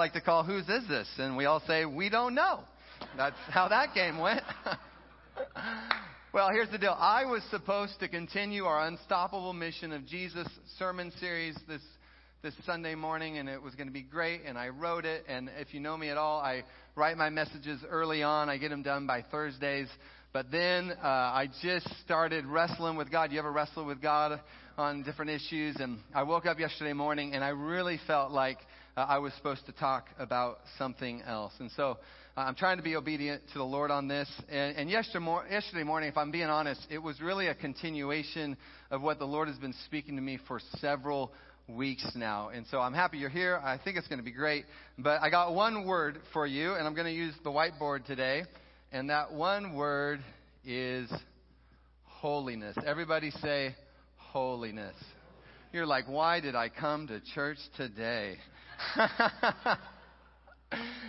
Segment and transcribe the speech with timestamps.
[0.00, 1.06] like to call Whose Is This?
[1.18, 2.60] And we all say, We don't know.
[3.18, 4.40] That's how that game went.
[6.32, 6.96] well, here's the deal.
[6.98, 11.82] I was supposed to continue our Unstoppable Mission of Jesus sermon series this
[12.42, 14.40] this Sunday morning, and it was going to be great.
[14.46, 15.24] And I wrote it.
[15.28, 16.64] And if you know me at all, I
[16.96, 18.48] write my messages early on.
[18.48, 19.88] I get them done by Thursdays.
[20.32, 23.32] But then uh, I just started wrestling with God.
[23.32, 24.40] You ever wrestle with God
[24.78, 25.76] on different issues?
[25.78, 28.56] And I woke up yesterday morning, and I really felt like
[29.00, 31.52] uh, I was supposed to talk about something else.
[31.58, 31.96] And so
[32.36, 34.28] uh, I'm trying to be obedient to the Lord on this.
[34.50, 38.58] And, and yesterday, mor- yesterday morning, if I'm being honest, it was really a continuation
[38.90, 41.32] of what the Lord has been speaking to me for several
[41.66, 42.50] weeks now.
[42.50, 43.58] And so I'm happy you're here.
[43.64, 44.66] I think it's going to be great.
[44.98, 48.42] But I got one word for you, and I'm going to use the whiteboard today.
[48.92, 50.20] And that one word
[50.66, 51.10] is
[52.04, 52.76] holiness.
[52.84, 53.76] Everybody say
[54.16, 54.94] holiness.
[55.72, 58.38] You're like, why did I come to church today?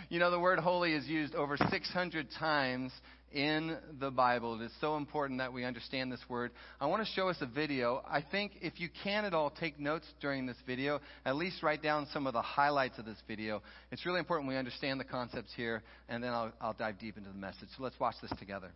[0.09, 2.91] you know, the word holy is used over 600 times
[3.31, 4.62] in the Bible.
[4.62, 6.51] It is so important that we understand this word.
[6.79, 8.03] I want to show us a video.
[8.07, 11.81] I think if you can at all take notes during this video, at least write
[11.81, 13.63] down some of the highlights of this video.
[13.91, 17.29] It's really important we understand the concepts here, and then I'll, I'll dive deep into
[17.29, 17.70] the message.
[17.75, 18.70] So let's watch this together.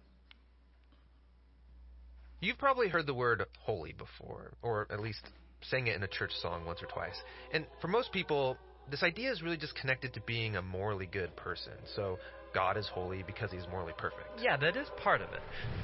[2.41, 5.21] You've probably heard the word holy before, or at least
[5.69, 7.15] sang it in a church song once or twice.
[7.51, 8.57] And for most people,
[8.89, 11.73] this idea is really just connected to being a morally good person.
[11.95, 12.17] So
[12.53, 14.41] God is holy because he's morally perfect.
[14.41, 15.41] Yeah, that is part of it.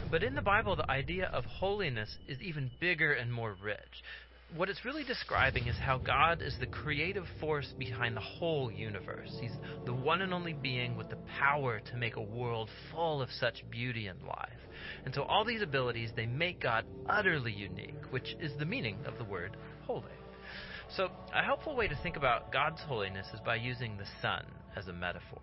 [0.10, 3.78] But in the Bible, the idea of holiness is even bigger and more rich.
[4.56, 9.32] What it's really describing is how God is the creative force behind the whole universe.
[9.40, 13.30] He's the one and only being with the power to make a world full of
[13.40, 14.50] such beauty and life.
[15.06, 19.18] And so all these abilities, they make God utterly unique, which is the meaning of
[19.18, 19.56] the word
[19.92, 20.12] holy.
[20.96, 24.44] So, a helpful way to think about God's holiness is by using the sun
[24.76, 25.42] as a metaphor.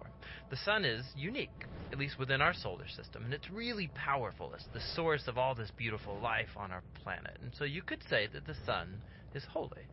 [0.50, 4.52] The sun is unique, at least within our solar system, and it's really powerful.
[4.54, 7.36] It's the source of all this beautiful life on our planet.
[7.42, 9.02] And so you could say that the sun
[9.34, 9.86] is holy.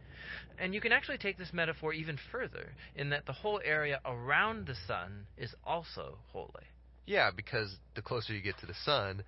[0.58, 4.68] And you can actually take this metaphor even further, in that the whole area around
[4.68, 6.68] the sun is also holy.
[7.06, 9.24] Yeah, because the closer you get to the sun,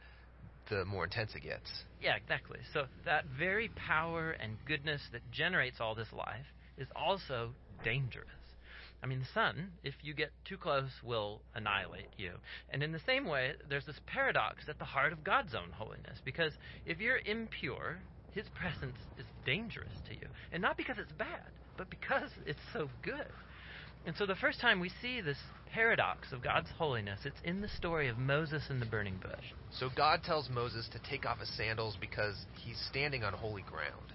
[0.70, 1.70] the more intense it gets.
[2.02, 2.60] Yeah, exactly.
[2.74, 6.46] So that very power and goodness that generates all this life
[6.78, 7.52] is also
[7.84, 8.28] dangerous.
[9.02, 12.32] I mean, the sun, if you get too close, will annihilate you.
[12.72, 16.20] And in the same way, there's this paradox at the heart of God's own holiness.
[16.26, 16.54] Because
[16.86, 18.00] if you're impure,
[18.32, 20.28] His presence is dangerous to you.
[20.52, 23.28] And not because it's bad, but because it's so good.
[24.06, 25.38] And so the first time we see this
[25.72, 29.46] paradox of God's holiness, it's in the story of Moses and the burning bush.
[29.72, 34.14] So God tells Moses to take off his sandals because he's standing on holy ground.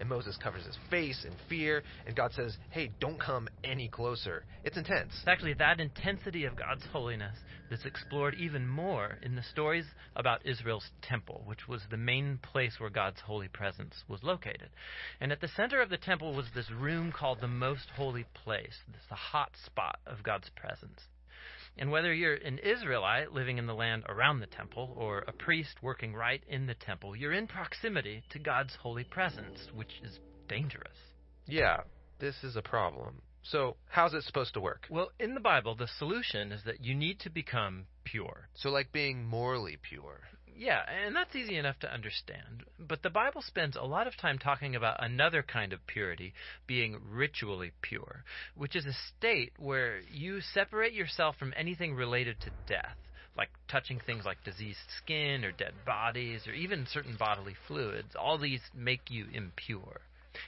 [0.00, 4.44] And Moses covers his face in fear, and God says, Hey, don't come any closer.
[4.64, 5.12] It's intense.
[5.18, 7.36] It's actually that intensity of God's holiness
[7.70, 12.74] that's explored even more in the stories about Israel's temple, which was the main place
[12.78, 14.70] where God's holy presence was located.
[15.20, 18.76] And at the center of the temple was this room called the Most Holy Place,
[18.88, 21.00] this the hot spot of God's presence.
[21.76, 25.82] And whether you're an Israelite living in the land around the temple or a priest
[25.82, 30.96] working right in the temple, you're in proximity to God's holy presence, which is dangerous.
[31.46, 31.78] Yeah,
[32.20, 33.22] this is a problem.
[33.42, 34.86] So, how's it supposed to work?
[34.88, 38.48] Well, in the Bible, the solution is that you need to become pure.
[38.54, 40.20] So, like being morally pure.
[40.56, 42.64] Yeah, and that's easy enough to understand.
[42.78, 46.32] But the Bible spends a lot of time talking about another kind of purity,
[46.66, 52.50] being ritually pure, which is a state where you separate yourself from anything related to
[52.68, 52.96] death,
[53.36, 58.14] like touching things like diseased skin or dead bodies or even certain bodily fluids.
[58.14, 60.02] All these make you impure.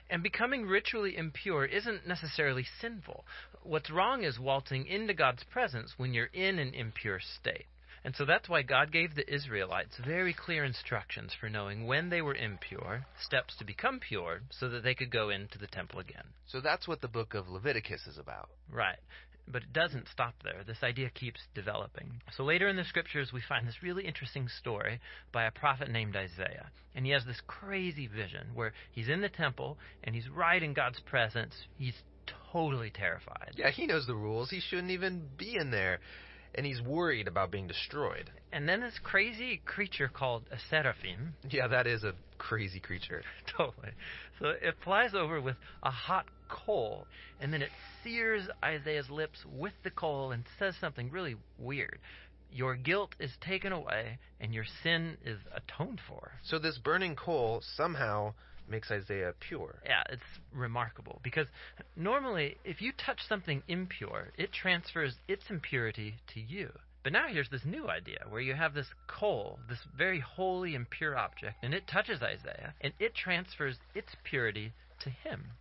[0.08, 3.24] And becoming ritually impure isn't necessarily sinful.
[3.62, 7.66] What's wrong is waltzing into God's presence when you're in an impure state.
[8.06, 12.22] And so that's why God gave the Israelites very clear instructions for knowing when they
[12.22, 16.22] were impure, steps to become pure, so that they could go into the temple again.
[16.46, 18.48] So that's what the book of Leviticus is about.
[18.72, 19.00] Right.
[19.48, 20.62] But it doesn't stop there.
[20.64, 22.22] This idea keeps developing.
[22.36, 25.00] So later in the scriptures, we find this really interesting story
[25.32, 26.70] by a prophet named Isaiah.
[26.94, 30.74] And he has this crazy vision where he's in the temple and he's right in
[30.74, 31.54] God's presence.
[31.76, 32.00] He's
[32.52, 33.54] totally terrified.
[33.56, 34.50] Yeah, he knows the rules.
[34.50, 35.98] He shouldn't even be in there
[36.56, 38.30] and he's worried about being destroyed.
[38.52, 41.34] And then this crazy creature called a seraphim.
[41.48, 43.22] Yeah, that is a crazy creature.
[43.56, 43.90] totally.
[44.38, 47.06] So it flies over with a hot coal,
[47.40, 47.70] and then it
[48.02, 51.98] sears Isaiah's lips with the coal and says something really weird.
[52.52, 56.32] Your guilt is taken away, and your sin is atoned for.
[56.42, 58.34] So this burning coal somehow
[58.68, 59.80] makes Isaiah pure.
[59.84, 60.22] Yeah, it's
[60.52, 61.46] remarkable because
[61.96, 66.70] normally if you touch something impure, it transfers its impurity to you.
[67.02, 70.90] But now here's this new idea where you have this coal, this very holy and
[70.90, 75.52] pure object, and it touches Isaiah, and it transfers its purity to him.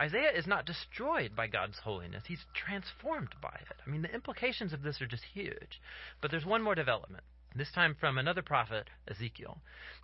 [0.00, 3.76] Isaiah is not destroyed by God's holiness, he's transformed by it.
[3.84, 5.80] I mean, the implications of this are just huge.
[6.20, 7.24] But there's one more development
[7.54, 9.58] this time from another prophet, Ezekiel.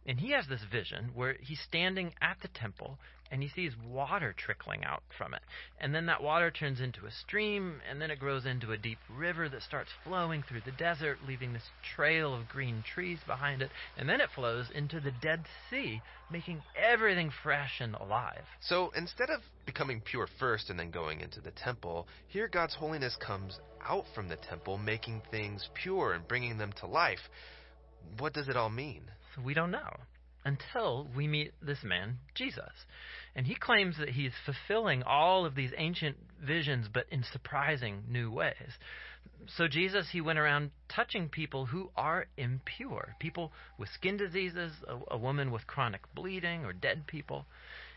[0.07, 2.99] And he has this vision where he's standing at the temple
[3.31, 5.43] and he sees water trickling out from it.
[5.81, 8.99] And then that water turns into a stream, and then it grows into a deep
[9.09, 13.71] river that starts flowing through the desert, leaving this trail of green trees behind it.
[13.97, 18.45] And then it flows into the Dead Sea, making everything fresh and alive.
[18.61, 23.17] So instead of becoming pure first and then going into the temple, here God's holiness
[23.25, 27.21] comes out from the temple, making things pure and bringing them to life.
[28.19, 29.03] What does it all mean?
[29.43, 29.97] We don't know
[30.45, 32.73] until we meet this man, Jesus.
[33.35, 38.31] And he claims that he's fulfilling all of these ancient visions, but in surprising new
[38.31, 38.79] ways.
[39.57, 45.15] So, Jesus, he went around touching people who are impure people with skin diseases, a,
[45.15, 47.47] a woman with chronic bleeding, or dead people.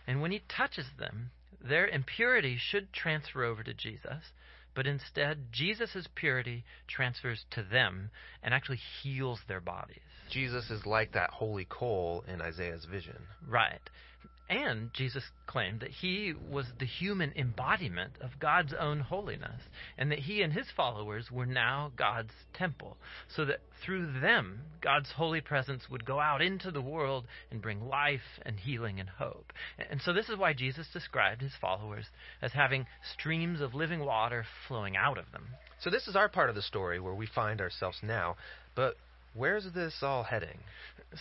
[0.05, 1.31] And when he touches them,
[1.61, 4.31] their impurity should transfer over to Jesus,
[4.75, 8.09] but instead, Jesus' purity transfers to them
[8.41, 9.99] and actually heals their bodies.
[10.29, 13.17] Jesus is like that holy coal in Isaiah's vision.
[13.47, 13.81] Right.
[14.53, 19.63] And Jesus claimed that he was the human embodiment of God's own holiness,
[19.97, 22.97] and that he and his followers were now God's temple,
[23.35, 27.87] so that through them, God's holy presence would go out into the world and bring
[27.87, 29.53] life and healing and hope.
[29.89, 32.05] And so, this is why Jesus described his followers
[32.39, 32.85] as having
[33.17, 35.47] streams of living water flowing out of them.
[35.79, 38.35] So, this is our part of the story where we find ourselves now,
[38.75, 38.97] but
[39.35, 40.59] Where's this all heading?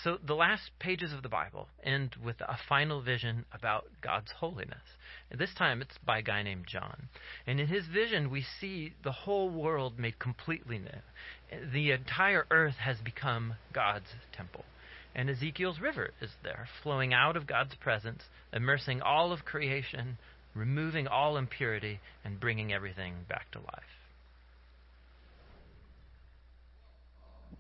[0.03, 4.82] So, the last pages of the Bible end with a final vision about God's holiness.
[5.31, 7.09] And this time it's by a guy named John.
[7.47, 11.70] And in his vision, we see the whole world made completely new.
[11.73, 14.67] The entire earth has become God's temple.
[15.14, 20.19] And Ezekiel's river is there, flowing out of God's presence, immersing all of creation,
[20.55, 24.01] removing all impurity, and bringing everything back to life.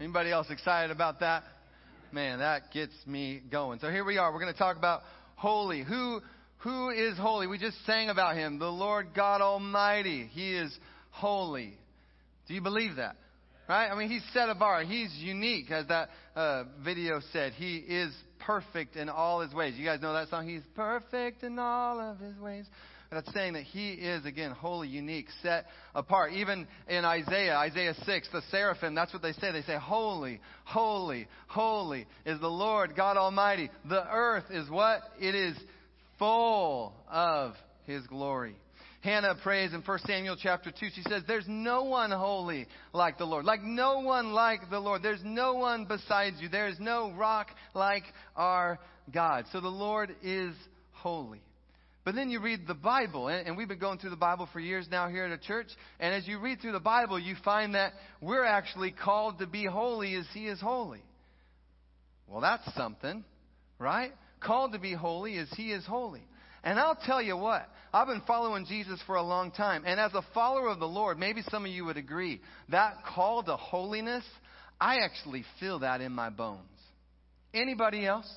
[0.02, 1.44] Anybody else excited about that?
[2.10, 3.78] Man, that gets me going.
[3.78, 4.32] So here we are.
[4.32, 5.02] We're going to talk about
[5.36, 5.84] holy.
[5.84, 6.20] Who
[6.58, 7.46] who is holy?
[7.46, 10.26] We just sang about him, the Lord God Almighty.
[10.32, 10.76] He is
[11.10, 11.78] holy.
[12.48, 13.14] Do you believe that?
[13.68, 13.88] Right?
[13.88, 14.82] I mean, he's set a bar.
[14.82, 17.52] He's unique, as that uh, video said.
[17.52, 18.12] He is
[18.44, 19.74] perfect in all his ways.
[19.76, 20.48] You guys know that song?
[20.48, 22.64] He's perfect in all of his ways.
[23.12, 26.32] That's saying that he is, again, holy, unique, set apart.
[26.32, 29.52] Even in Isaiah, Isaiah 6, the seraphim, that's what they say.
[29.52, 33.68] They say, Holy, holy, holy is the Lord God Almighty.
[33.86, 35.02] The earth is what?
[35.20, 35.54] It is
[36.18, 37.52] full of
[37.84, 38.56] his glory.
[39.02, 40.86] Hannah prays in 1 Samuel chapter 2.
[40.94, 43.44] She says, There's no one holy like the Lord.
[43.44, 45.02] Like no one like the Lord.
[45.02, 46.48] There's no one besides you.
[46.48, 48.04] There is no rock like
[48.36, 48.78] our
[49.12, 49.44] God.
[49.52, 50.54] So the Lord is
[50.92, 51.42] holy.
[52.04, 54.88] But then you read the Bible, and, we've been going through the Bible for years
[54.90, 55.68] now here at a church.
[56.00, 59.66] And as you read through the Bible, you find that we're actually called to be
[59.66, 61.02] holy as He is holy.
[62.26, 63.24] Well, that's something,
[63.78, 64.12] right?
[64.40, 66.22] Called to be holy as He is holy.
[66.64, 69.84] And I'll tell you what, I've been following Jesus for a long time.
[69.86, 72.40] And as a follower of the Lord, maybe some of you would agree,
[72.70, 74.24] that call to holiness,
[74.80, 76.58] I actually feel that in my bones.
[77.54, 78.32] Anybody else?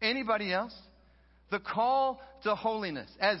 [0.00, 0.74] Anybody else?
[1.52, 3.38] The call to holiness, as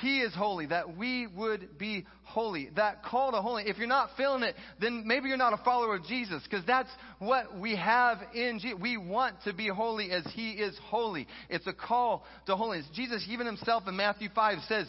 [0.00, 2.70] He is holy, that we would be holy.
[2.76, 3.70] That call to holiness.
[3.70, 6.88] If you're not feeling it, then maybe you're not a follower of Jesus, because that's
[7.18, 8.78] what we have in Jesus.
[8.80, 11.28] We want to be holy as He is holy.
[11.50, 12.88] It's a call to holiness.
[12.94, 14.86] Jesus, even Himself in Matthew 5, says,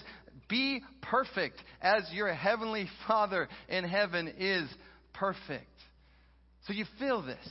[0.48, 4.70] Be perfect as your heavenly Father in heaven is
[5.12, 5.67] perfect.
[6.65, 7.46] So you feel this.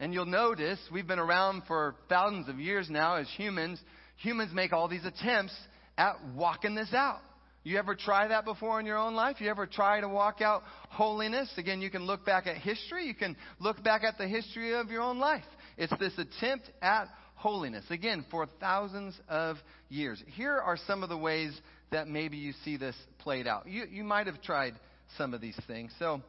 [0.00, 3.80] And you'll notice we've been around for thousands of years now as humans.
[4.16, 5.54] Humans make all these attempts
[5.96, 7.20] at walking this out.
[7.62, 9.36] You ever try that before in your own life?
[9.40, 11.48] You ever try to walk out holiness?
[11.56, 13.06] Again, you can look back at history.
[13.06, 15.44] You can look back at the history of your own life.
[15.78, 17.84] It's this attempt at holiness.
[17.88, 19.56] Again, for thousands of
[19.88, 20.22] years.
[20.34, 21.58] Here are some of the ways
[21.90, 23.66] that maybe you see this played out.
[23.66, 24.74] You, you might have tried
[25.16, 25.90] some of these things.
[25.98, 26.20] So,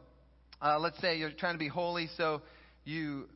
[0.62, 2.42] uh, let's say you're trying to be holy, so
[2.86, 3.28] you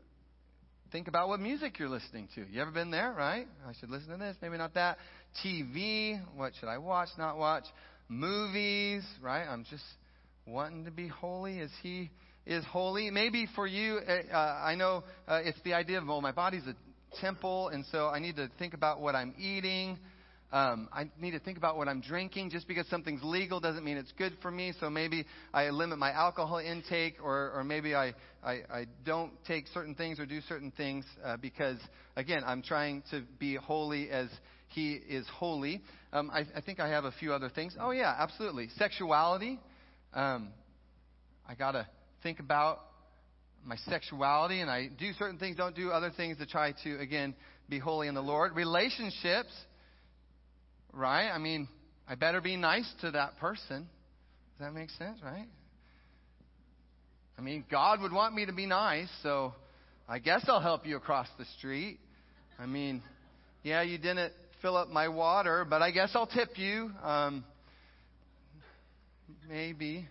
[0.91, 2.45] think about what music you're listening to.
[2.49, 3.47] You ever been there, right?
[3.67, 4.97] I should listen to this, maybe not that.
[5.43, 7.65] TV, what should I watch, not watch?
[8.07, 9.45] Movies, right?
[9.45, 9.83] I'm just
[10.47, 12.09] wanting to be holy as He
[12.45, 13.11] is holy.
[13.11, 16.65] Maybe for you, uh, uh, I know uh, it's the idea of, well, my body's
[16.65, 16.75] a
[17.21, 19.99] temple, and so I need to think about what I'm eating.
[20.51, 22.49] Um, I need to think about what I'm drinking.
[22.49, 24.73] Just because something's legal doesn't mean it's good for me.
[24.79, 28.13] So maybe I limit my alcohol intake, or, or maybe I,
[28.43, 31.77] I, I don't take certain things or do certain things uh, because,
[32.15, 34.27] again, I'm trying to be holy as
[34.69, 35.81] He is holy.
[36.11, 37.75] Um, I, I think I have a few other things.
[37.79, 38.69] Oh, yeah, absolutely.
[38.77, 39.59] Sexuality.
[40.13, 40.49] Um,
[41.47, 41.87] I got to
[42.23, 42.79] think about
[43.63, 47.35] my sexuality, and I do certain things, don't do other things to try to, again,
[47.67, 48.55] be holy in the Lord.
[48.55, 49.51] Relationships.
[50.93, 51.29] Right?
[51.29, 51.67] I mean,
[52.07, 53.87] I better be nice to that person.
[54.57, 55.47] Does that make sense, right?
[57.37, 59.53] I mean, God would want me to be nice, so
[60.09, 61.99] I guess I'll help you across the street.
[62.57, 63.01] I mean,
[63.63, 66.91] yeah, you didn't fill up my water, but I guess I'll tip you.
[67.03, 67.45] Um,
[69.47, 70.07] maybe.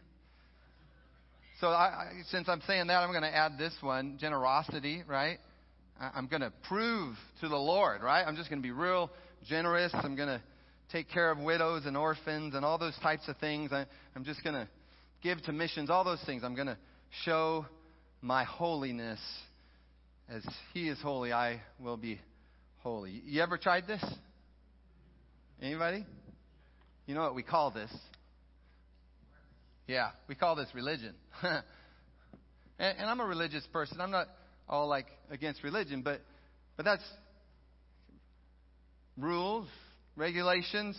[1.60, 5.38] So, I, I, since I'm saying that, I'm going to add this one generosity, right?
[6.00, 8.24] I, I'm going to prove to the Lord, right?
[8.26, 9.10] I'm just going to be real
[9.46, 9.92] generous.
[9.92, 10.40] I'm going to
[10.90, 13.72] take care of widows and orphans and all those types of things.
[13.72, 14.68] I, I'm just going to
[15.22, 16.42] give to missions, all those things.
[16.44, 16.78] I'm going to
[17.24, 17.66] show
[18.20, 19.20] my holiness.
[20.28, 22.20] As He is holy, I will be
[22.78, 23.22] holy.
[23.24, 24.04] You ever tried this?
[25.60, 26.04] Anybody?
[27.06, 27.90] You know what we call this?
[29.86, 31.14] Yeah, we call this religion.
[31.42, 31.62] and,
[32.78, 34.00] and I'm a religious person.
[34.00, 34.26] I'm not
[34.68, 36.20] all like against religion, but
[36.76, 37.02] but that's
[39.16, 39.66] rules,
[40.18, 40.98] regulations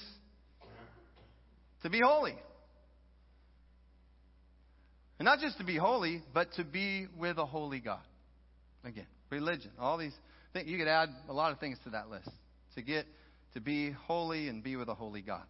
[1.83, 2.35] to be holy.
[5.19, 7.99] And not just to be holy, but to be with a holy God.
[8.85, 10.13] Again, religion, all these
[10.53, 10.67] things.
[10.67, 12.29] You could add a lot of things to that list
[12.75, 13.05] to get
[13.53, 15.43] to be holy and be with a holy God.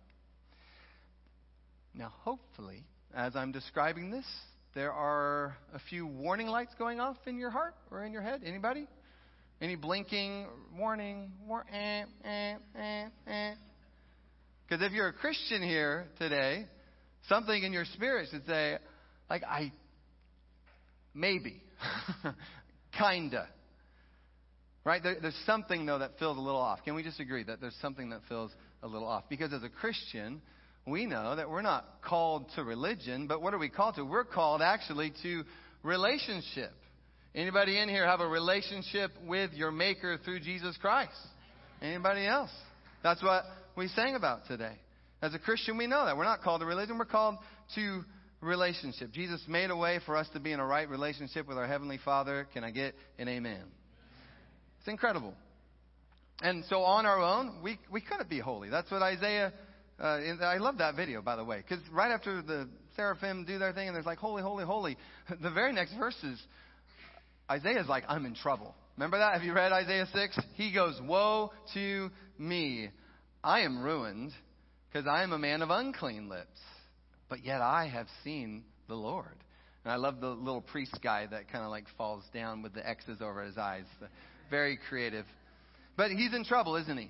[1.94, 2.84] Now, hopefully,
[3.14, 4.26] as I'm describing this,
[4.74, 8.42] there are a few warning lights going off in your heart or in your head.
[8.46, 8.88] Anybody?
[9.62, 10.48] Any blinking
[10.78, 11.32] warning?
[11.46, 13.54] War, eh, eh, eh, eh.
[14.68, 16.66] Because if you're a Christian here today,
[17.28, 18.78] something in your spirit should say,
[19.30, 19.74] like, I,
[21.13, 21.62] maybe,
[22.98, 23.48] kinda.
[24.86, 25.04] Right?
[25.04, 26.80] There, there's something, though, that feels a little off.
[26.86, 28.51] Can we just agree that there's something that feels
[28.82, 29.25] a little off?
[29.30, 30.42] Because as a Christian,
[30.88, 34.06] we know that we're not called to religion, but what are we called to?
[34.06, 35.44] We're called actually to
[35.84, 36.72] relationship.
[37.36, 41.12] Anybody in here have a relationship with your maker through Jesus Christ?
[41.81, 42.50] Anybody else?
[43.03, 43.43] That's what
[43.75, 44.74] we sang about today.
[45.21, 46.17] As a Christian, we know that.
[46.17, 47.36] We're not called to religion, we're called
[47.75, 48.01] to
[48.41, 49.12] relationship.
[49.12, 52.00] Jesus made a way for us to be in a right relationship with our Heavenly
[52.03, 52.48] Father.
[52.53, 53.63] Can I get an amen?
[54.79, 55.33] It's incredible.
[56.41, 58.69] And so on our own, we, we couldn't be holy.
[58.69, 59.53] That's what Isaiah
[60.00, 63.74] uh, I love that video, by the way, because right after the seraphim do their
[63.74, 64.98] thing and there's like, holy, holy, holy,
[65.41, 66.41] the very next verses,
[67.50, 68.75] Isaiah's like, I'm in trouble.
[68.98, 69.34] Remember that?
[69.34, 70.39] Have you read Isaiah 6?
[70.56, 72.89] He goes, Woe to me.
[73.44, 74.32] I am ruined
[74.91, 76.60] because I am a man of unclean lips,
[77.29, 79.38] but yet I have seen the Lord.
[79.86, 82.88] And I love the little priest guy that kind of like falls down with the
[82.88, 83.86] X's over his eyes.
[84.50, 85.25] Very creative.
[85.96, 87.10] But he's in trouble, isn't he?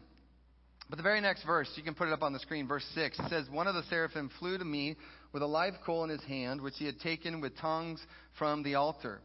[0.90, 3.18] But the very next verse, you can put it up on the screen, verse 6,
[3.30, 4.96] says, One of the seraphim flew to me
[5.32, 8.00] with a live coal in his hand, which he had taken with tongs
[8.38, 9.22] from the altar.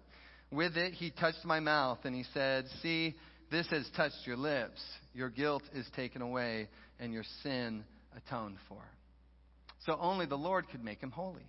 [0.54, 3.16] With it, he touched my mouth, and he said, See,
[3.50, 4.80] this has touched your lips.
[5.12, 6.68] Your guilt is taken away,
[7.00, 7.84] and your sin
[8.16, 8.82] atoned for.
[9.84, 11.46] So only the Lord could make him holy.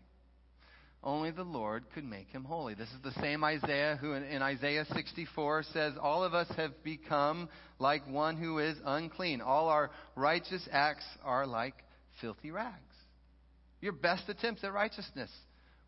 [1.03, 2.73] Only the Lord could make him holy.
[2.73, 6.83] This is the same Isaiah who in, in, Isaiah 64 says, All of us have
[6.83, 7.47] become
[7.77, 9.39] like one who is unclean.
[9.39, 11.75] All our righteous acts are like
[12.21, 12.79] filthy rags.
[13.81, 15.29] Your best attempts at righteousness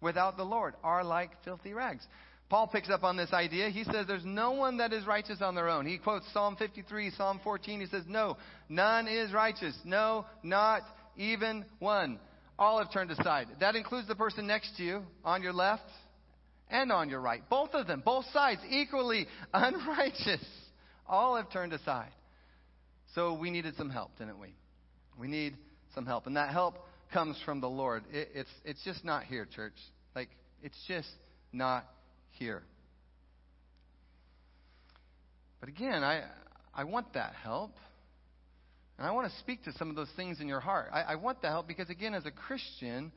[0.01, 2.05] without the Lord are like filthy rags.
[2.50, 3.70] Paul picks up on this idea.
[3.70, 5.86] He says there's no one that is righteous on their own.
[5.86, 7.82] He quotes Psalm 53, Psalm 14.
[7.82, 8.38] He says, No,
[8.70, 9.75] none is righteous.
[9.84, 10.82] No, not
[11.18, 12.20] even one
[12.60, 13.48] all have turned aside.
[13.60, 15.84] That includes the person next to you, on your left
[16.70, 17.48] and on your right.
[17.50, 20.46] Both of them, both sides, equally unrighteous.
[21.08, 22.12] All have turned aside.
[23.16, 24.54] So we needed some help, didn't we?
[25.20, 25.56] We need
[25.96, 26.27] some help.
[26.27, 26.75] And that help
[27.13, 28.04] comes from the Lord.
[28.12, 29.74] It, it's, it's just not here, church.
[30.16, 30.30] Like,
[30.62, 31.10] it's just
[31.54, 31.86] not
[32.38, 32.63] here.
[35.60, 36.24] But again, I,
[36.74, 37.75] I want that help.
[38.98, 40.89] And I want to speak to some of those things in your heart.
[40.91, 43.12] I, I want the help because, again, as a Christian,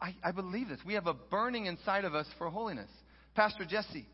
[0.00, 0.80] I, I believe this.
[0.86, 2.88] We have a burning inside of us for holiness.
[3.34, 4.06] Pastor Jesse,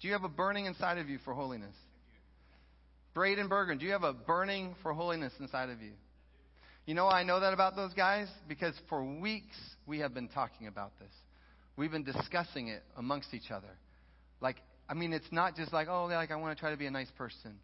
[0.00, 1.74] do you have a burning inside of you for holiness?
[3.14, 5.92] Braden Bergen, do you have a burning for holiness inside of you?
[6.86, 8.26] You know I know that about those guys?
[8.48, 11.12] Because for weeks we have been talking about this.
[11.76, 13.78] We've been discussing it amongst each other.
[14.40, 14.56] Like
[14.88, 16.90] I mean, it's not just like, oh, like I want to try to be a
[16.90, 17.54] nice person.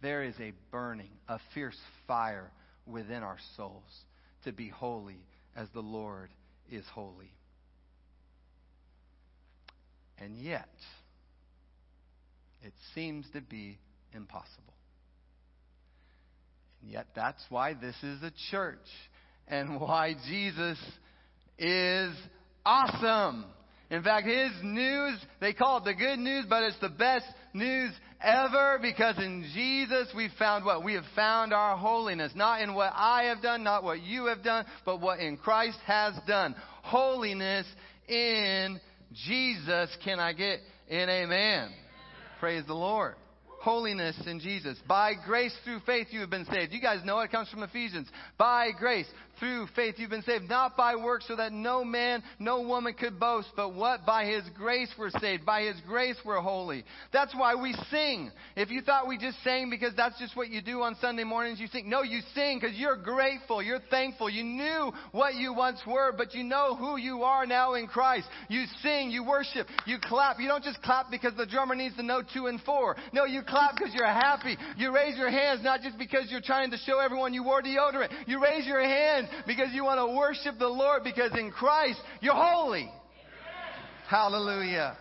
[0.00, 2.50] There is a burning, a fierce fire
[2.86, 3.82] within our souls
[4.44, 5.20] to be holy
[5.54, 6.30] as the Lord
[6.70, 7.32] is holy.
[10.18, 10.70] And yet,
[12.62, 13.78] it seems to be
[14.14, 14.74] impossible.
[16.80, 18.78] And yet, that's why this is a church
[19.46, 20.78] and why Jesus
[21.58, 22.14] is
[22.64, 23.44] awesome.
[23.90, 27.92] In fact, his news, they call it the good news, but it's the best news
[28.22, 30.82] ever because in Jesus we found what?
[30.82, 32.32] We have found our holiness.
[32.34, 35.78] Not in what I have done, not what you have done, but what in Christ
[35.86, 36.54] has done.
[36.82, 37.66] Holiness
[38.08, 38.80] in
[39.26, 39.94] Jesus.
[40.04, 41.70] Can I get an amen?
[42.40, 43.14] Praise the Lord
[43.62, 44.76] holiness in Jesus.
[44.88, 46.72] By grace through faith you have been saved.
[46.72, 48.08] You guys know it comes from Ephesians.
[48.36, 49.06] By grace
[49.38, 53.18] through faith you've been saved, not by works so that no man, no woman could
[53.18, 54.06] boast, but what?
[54.06, 55.44] By his grace we're saved.
[55.44, 56.84] By his grace we're holy.
[57.12, 58.30] That's why we sing.
[58.56, 61.60] If you thought we just sang because that's just what you do on Sunday mornings,
[61.60, 61.88] you sing.
[61.88, 63.62] No, you sing because you're grateful.
[63.62, 64.30] You're thankful.
[64.30, 68.26] You knew what you once were, but you know who you are now in Christ.
[68.48, 70.38] You sing, you worship, you clap.
[70.40, 72.96] You don't just clap because the drummer needs to know two and four.
[73.12, 74.56] No, you clap because you're happy.
[74.76, 78.10] You raise your hands not just because you're trying to show everyone you wore deodorant.
[78.26, 82.34] You raise your hands because you want to worship the Lord because in Christ you're
[82.34, 82.90] holy.
[84.08, 84.96] Hallelujah.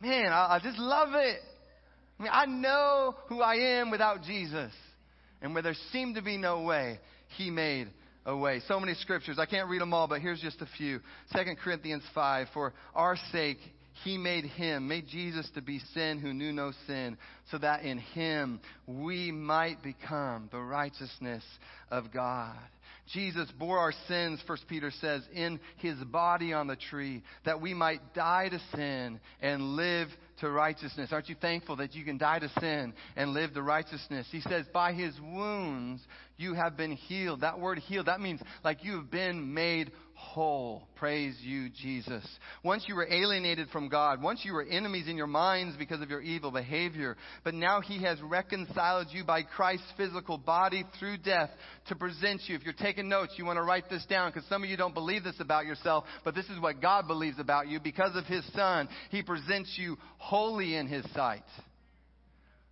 [0.00, 1.40] Man, I, I just love it.
[2.18, 4.72] I mean, I know who I am without Jesus.
[5.40, 6.98] And where there seemed to be no way,
[7.36, 7.88] He made
[8.24, 8.60] a way.
[8.68, 9.38] So many scriptures.
[9.38, 11.00] I can't read them all, but here's just a few.
[11.32, 12.48] 2 Corinthians 5.
[12.52, 13.58] For our sake,
[14.04, 17.16] he made him, made Jesus to be sin who knew no sin,
[17.50, 21.44] so that in him we might become the righteousness
[21.90, 22.56] of God.
[23.12, 27.74] Jesus bore our sins, First Peter says, in his body on the tree, that we
[27.74, 30.08] might die to sin and live
[30.40, 31.10] to righteousness.
[31.12, 34.26] Aren't you thankful that you can die to sin and live to righteousness?
[34.30, 36.00] He says, by his wounds
[36.36, 37.42] you have been healed.
[37.42, 39.90] That word healed, that means like you have been made
[40.22, 40.88] whole.
[40.96, 42.24] Praise you, Jesus.
[42.62, 46.08] Once you were alienated from God, once you were enemies in your minds because of
[46.08, 51.50] your evil behavior, but now He has reconciled you by Christ's physical body through death
[51.88, 52.54] to present you.
[52.54, 54.94] If you're taking notes, you want to write this down because some of you don't
[54.94, 57.80] believe this about yourself, but this is what God believes about you.
[57.80, 61.42] Because of His Son, He presents you holy in His sight.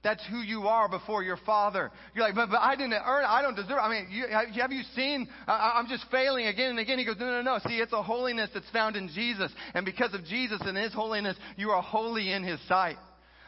[0.02, 1.90] That's who you are before your Father.
[2.14, 3.28] You're like, but, but I didn't earn it.
[3.28, 3.82] I don't deserve it.
[3.82, 4.24] I mean, you,
[4.60, 5.28] have you seen?
[5.46, 6.98] I, I'm just failing again and again.
[6.98, 7.58] He goes, no, no, no.
[7.66, 9.52] See, it's a holiness that's found in Jesus.
[9.74, 12.96] And because of Jesus and His holiness, you are holy in His sight.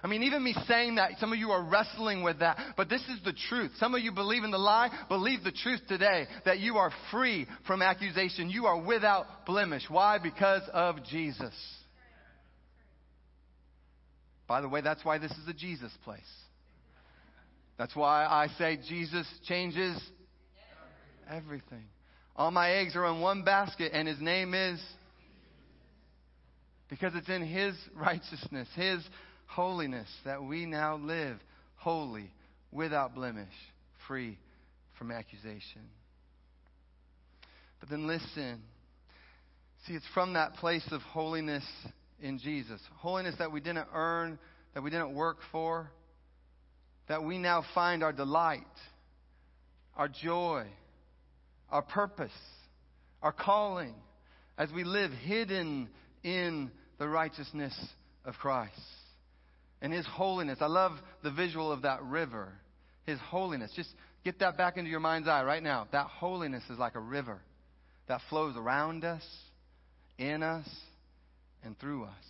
[0.05, 2.59] I mean, even me saying that, some of you are wrestling with that.
[2.77, 3.71] But this is the truth.
[3.79, 4.91] Some of you believe in the lie.
[5.09, 8.51] Believe the truth today that you are free from accusation.
[8.51, 9.85] You are without blemish.
[9.89, 10.19] Why?
[10.19, 11.55] Because of Jesus.
[14.53, 16.21] By the way, that's why this is a Jesus place.
[17.79, 19.99] That's why I say Jesus changes
[21.27, 21.87] everything.
[22.37, 24.79] All my eggs are in one basket, and his name is
[26.91, 29.03] because it's in his righteousness, his
[29.47, 31.39] holiness, that we now live
[31.77, 32.31] holy,
[32.71, 33.55] without blemish,
[34.07, 34.37] free
[34.99, 35.89] from accusation.
[37.81, 38.61] But then listen.
[39.87, 41.65] See, it's from that place of holiness
[42.23, 42.81] in Jesus.
[42.97, 44.39] Holiness that we didn't earn,
[44.75, 45.91] that we didn't work for,
[47.09, 48.63] that we now find our delight,
[49.97, 50.67] our joy,
[51.71, 52.31] our purpose,
[53.23, 53.95] our calling
[54.57, 55.89] as we live hidden
[56.23, 57.75] in the righteousness
[58.25, 58.81] of Christ
[59.81, 60.59] and His holiness.
[60.61, 62.53] I love the visual of that river,
[63.05, 63.73] His holiness.
[63.75, 63.91] Just
[64.25, 65.89] get that back into your mind's eye right now.
[65.93, 67.41] That holiness is like a river
[68.09, 69.25] that flows around us,
[70.19, 70.69] in us,
[71.65, 72.25] and through us.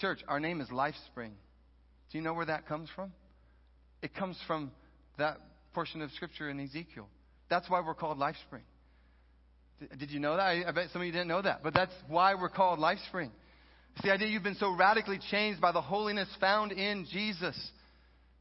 [0.00, 1.32] Church, our name is LifeSpring.
[2.10, 3.12] Do you know where that comes from?
[4.02, 4.72] It comes from
[5.18, 5.38] that
[5.74, 7.08] portion of Scripture in Ezekiel.
[7.48, 8.62] That's why we're called LifeSpring.
[9.98, 10.42] Did you know that?
[10.42, 11.62] I bet some of you didn't know that.
[11.62, 13.30] But that's why we're called LifeSpring.
[13.94, 17.56] It's the idea you've been so radically changed by the holiness found in Jesus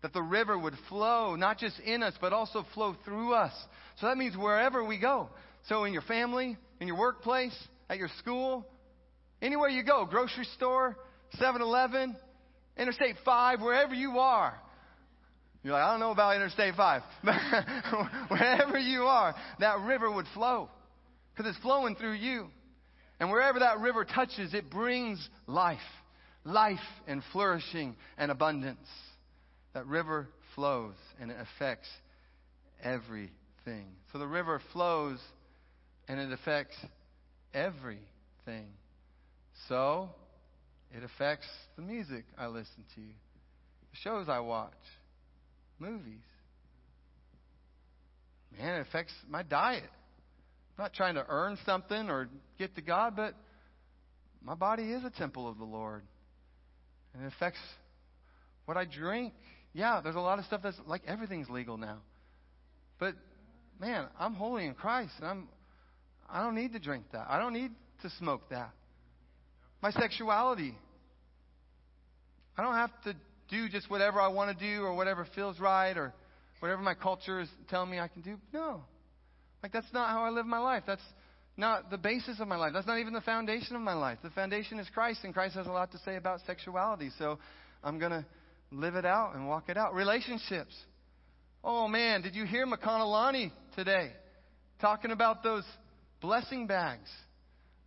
[0.01, 3.53] that the river would flow, not just in us, but also flow through us.
[3.99, 5.29] So that means wherever we go.
[5.67, 7.55] So in your family, in your workplace,
[7.89, 8.65] at your school,
[9.41, 10.97] anywhere you go, grocery store,
[11.33, 12.15] 7 Eleven,
[12.77, 14.59] Interstate 5, wherever you are.
[15.63, 17.01] You're like, I don't know about Interstate 5.
[18.29, 20.69] wherever you are, that river would flow
[21.35, 22.47] because it's flowing through you.
[23.19, 25.79] And wherever that river touches, it brings life,
[26.45, 28.87] life and flourishing and abundance.
[29.73, 31.89] That river flows and it affects
[32.81, 33.87] everything.
[34.11, 35.19] So the river flows
[36.07, 36.75] and it affects
[37.53, 38.69] everything.
[39.67, 40.09] So
[40.95, 44.73] It affects the music I listen to, the shows I watch,
[45.77, 46.23] movies.
[48.57, 49.83] Man, it affects my diet.
[50.77, 53.35] I'm not trying to earn something or get to God, but
[54.41, 56.01] my body is a temple of the Lord.
[57.13, 57.59] And it affects
[58.65, 59.33] what I drink.
[59.73, 61.99] Yeah, there's a lot of stuff that's like everything's legal now.
[62.97, 63.13] But
[63.79, 65.47] man, I'm holy in Christ and I'm
[66.31, 67.27] I don't need to drink that.
[67.29, 68.71] I don't need to smoke that.
[69.81, 70.75] My sexuality.
[72.57, 73.15] I don't have to
[73.49, 76.13] do just whatever I want to do or whatever feels right or
[76.59, 78.37] whatever my culture is telling me I can do.
[78.53, 78.81] No.
[79.63, 80.83] Like that's not how I live my life.
[80.85, 81.01] That's
[81.57, 82.71] not the basis of my life.
[82.73, 84.17] That's not even the foundation of my life.
[84.23, 87.09] The foundation is Christ, and Christ has a lot to say about sexuality.
[87.17, 87.37] So
[87.83, 88.25] I'm going to
[88.71, 89.93] live it out and walk it out.
[89.93, 90.73] Relationships.
[91.63, 94.11] Oh man, did you hear McConnellani today
[94.79, 95.65] talking about those
[96.21, 97.09] blessing bags?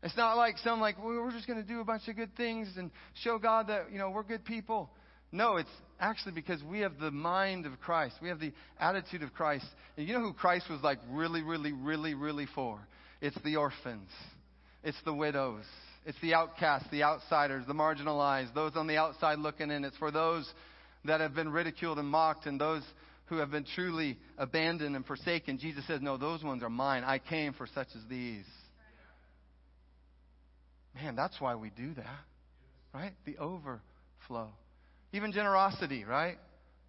[0.03, 2.35] It's not like some like well, we're just going to do a bunch of good
[2.37, 2.91] things and
[3.23, 4.91] show God that you know we're good people.
[5.31, 8.17] No, it's actually because we have the mind of Christ.
[8.21, 9.65] We have the attitude of Christ.
[9.97, 12.79] And you know who Christ was like really, really, really, really for?
[13.23, 14.11] It's the orphans.
[14.85, 15.65] It's the widows.
[16.05, 19.85] It's the outcasts, the outsiders, the marginalized, those on the outside looking in.
[19.85, 20.53] It's for those
[21.05, 22.83] that have been ridiculed and mocked and those
[23.27, 25.59] who have been truly abandoned and forsaken.
[25.59, 27.05] Jesus says, No, those ones are mine.
[27.05, 28.45] I came for such as these.
[30.95, 32.21] Man, that's why we do that,
[32.95, 33.13] right?
[33.25, 34.51] The overflow.
[35.13, 36.37] Even generosity, right?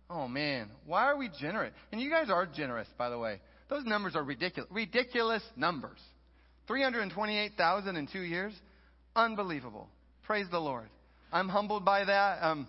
[0.09, 0.69] Oh, man.
[0.85, 1.73] Why are we generous?
[1.91, 3.39] And you guys are generous, by the way.
[3.69, 4.69] Those numbers are ridiculous.
[4.71, 5.99] Ridiculous numbers.
[6.67, 8.53] 328,000 in two years.
[9.15, 9.87] Unbelievable.
[10.23, 10.87] Praise the Lord.
[11.31, 12.43] I'm humbled by that.
[12.43, 12.67] Um,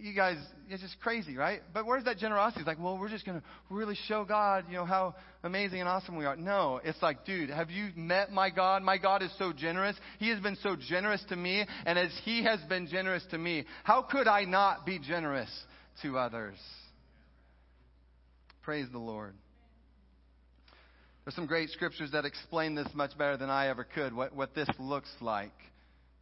[0.00, 0.36] you guys,
[0.68, 1.60] it's just crazy, right?
[1.72, 2.60] But where's that generosity?
[2.60, 5.88] It's like, well, we're just going to really show God, you know, how amazing and
[5.88, 6.36] awesome we are.
[6.36, 8.82] No, it's like, dude, have you met my God?
[8.82, 9.96] My God is so generous.
[10.18, 13.64] He has been so generous to me, and as He has been generous to me,
[13.84, 15.50] how could I not be generous
[16.02, 16.56] to others?
[18.62, 19.34] Praise the Lord.
[21.24, 24.54] There's some great scriptures that explain this much better than I ever could, what, what
[24.54, 25.52] this looks like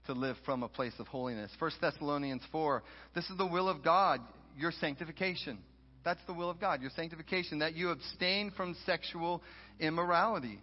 [0.07, 1.51] to live from a place of holiness.
[1.59, 2.83] 1 Thessalonians 4.
[3.15, 4.21] This is the will of God,
[4.57, 5.59] your sanctification.
[6.05, 9.43] That's the will of God, your sanctification, that you abstain from sexual
[9.81, 10.61] immorality.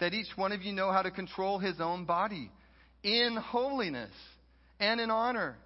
[0.00, 2.50] That each one of you know how to control his own body
[3.02, 4.10] in holiness
[4.80, 5.56] and in honor.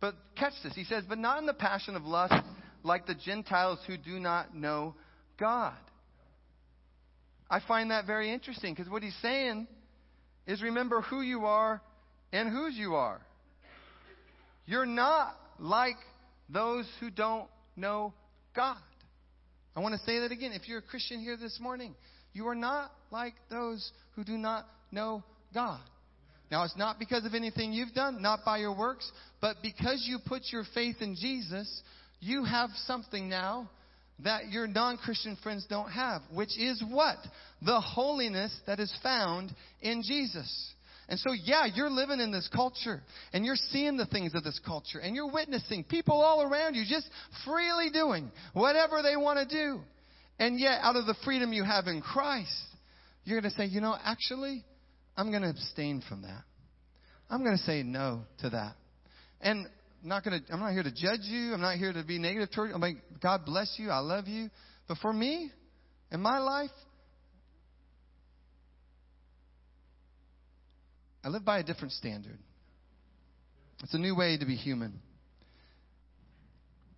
[0.00, 0.74] But catch this.
[0.74, 2.34] He says, but not in the passion of lust
[2.82, 4.94] like the Gentiles who do not know
[5.38, 5.74] God.
[7.48, 9.68] I find that very interesting because what he's saying
[10.46, 11.80] is remember who you are
[12.36, 13.20] and whose you are.
[14.66, 15.96] You're not like
[16.50, 18.12] those who don't know
[18.54, 18.76] God.
[19.74, 20.52] I want to say that again.
[20.52, 21.94] If you're a Christian here this morning,
[22.32, 25.22] you are not like those who do not know
[25.54, 25.80] God.
[26.50, 30.18] Now, it's not because of anything you've done, not by your works, but because you
[30.24, 31.82] put your faith in Jesus,
[32.20, 33.68] you have something now
[34.22, 37.16] that your non Christian friends don't have, which is what?
[37.62, 40.74] The holiness that is found in Jesus.
[41.08, 43.00] And so, yeah, you're living in this culture
[43.32, 46.84] and you're seeing the things of this culture and you're witnessing people all around you
[46.86, 47.08] just
[47.44, 49.80] freely doing whatever they want to do.
[50.38, 52.50] And yet, out of the freedom you have in Christ,
[53.24, 54.64] you're going to say, you know, actually,
[55.16, 56.42] I'm going to abstain from that.
[57.30, 58.74] I'm going to say no to that.
[59.40, 59.66] And
[60.02, 61.54] not going to, I'm not here to judge you.
[61.54, 62.74] I'm not here to be negative toward you.
[62.74, 63.90] I'm like, God bless you.
[63.90, 64.50] I love you.
[64.88, 65.50] But for me,
[66.12, 66.70] in my life,
[71.26, 72.38] I live by a different standard.
[73.82, 75.00] It's a new way to be human.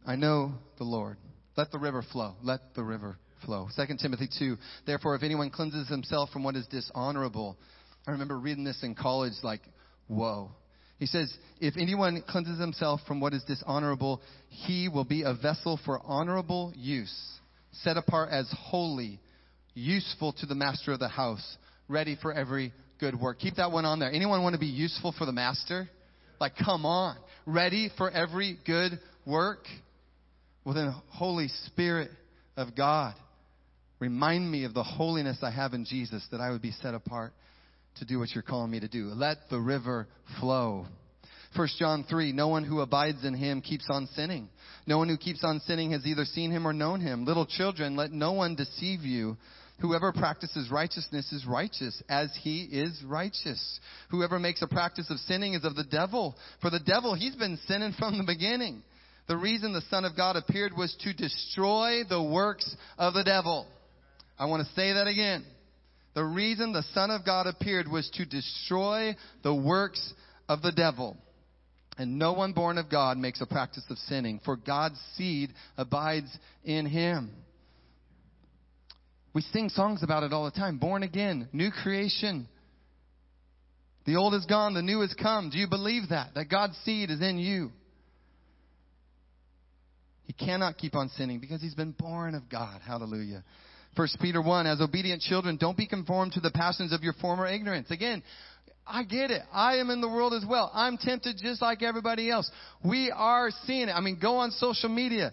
[0.07, 1.17] I know the Lord.
[1.57, 2.35] Let the river flow.
[2.43, 3.69] Let the river flow.
[3.75, 4.59] 2 Timothy 2.
[4.85, 7.57] Therefore, if anyone cleanses himself from what is dishonorable,
[8.07, 9.63] I remember reading this in college like,
[10.09, 10.51] whoa.
[10.99, 15.81] He says, if anyone cleanses himself from what is dishonorable, he will be a vessel
[15.87, 17.17] for honorable use,
[17.73, 19.21] set apart as holy,
[19.73, 21.57] useful to the master of the house,
[21.89, 23.39] ready for every good work.
[23.39, 24.11] Keep that one on there.
[24.11, 25.89] Anyone want to be useful for the master?
[26.41, 27.17] Like, come on.
[27.47, 29.65] Ready for every good work?
[30.65, 32.11] Well, then, Holy Spirit
[32.57, 33.15] of God,
[34.01, 37.33] remind me of the holiness I have in Jesus that I would be set apart
[37.99, 39.07] to do what you're calling me to do.
[39.07, 40.07] Let the river
[40.41, 40.87] flow.
[41.57, 44.49] 1 John 3, no one who abides in him keeps on sinning.
[44.87, 47.25] No one who keeps on sinning has either seen him or known him.
[47.25, 49.37] Little children, let no one deceive you.
[49.81, 53.81] Whoever practices righteousness is righteous as he is righteous.
[54.11, 56.37] Whoever makes a practice of sinning is of the devil.
[56.61, 58.83] For the devil, he's been sinning from the beginning.
[59.29, 63.67] The reason the Son of God appeared was to destroy the works of the devil.
[64.37, 65.45] I want to say that again.
[66.15, 69.15] The reason the Son of God appeared was to destroy
[69.45, 70.13] the works
[70.49, 71.17] of the devil.
[71.99, 76.37] And no one born of God makes a practice of sinning, for God's seed abides
[76.65, 77.31] in him.
[79.39, 80.79] We sing songs about it all the time.
[80.79, 82.49] Born again, new creation.
[84.05, 85.49] The old is gone, the new has come.
[85.49, 86.35] Do you believe that?
[86.35, 87.71] That God's seed is in you?
[90.25, 92.81] He cannot keep on sinning because he's been born of God.
[92.85, 93.45] Hallelujah.
[93.95, 97.47] First Peter 1, as obedient children, don't be conformed to the passions of your former
[97.47, 97.93] ignorance.
[97.93, 98.25] Again,
[98.89, 99.43] I get it.
[99.53, 100.69] I am in the world as well.
[100.75, 102.51] I'm tempted just like everybody else.
[102.85, 103.93] We are seeing it.
[103.93, 105.33] I mean, go on social media.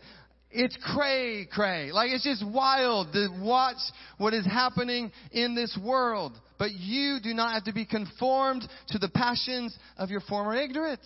[0.56, 1.92] It's cray cray.
[1.92, 3.78] Like it's just wild to watch
[4.18, 6.34] what is happening in this world.
[6.58, 11.06] But you do not have to be conformed to the passions of your former ignorance.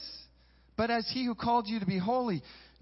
[0.77, 2.41] But as he who called you to be holy,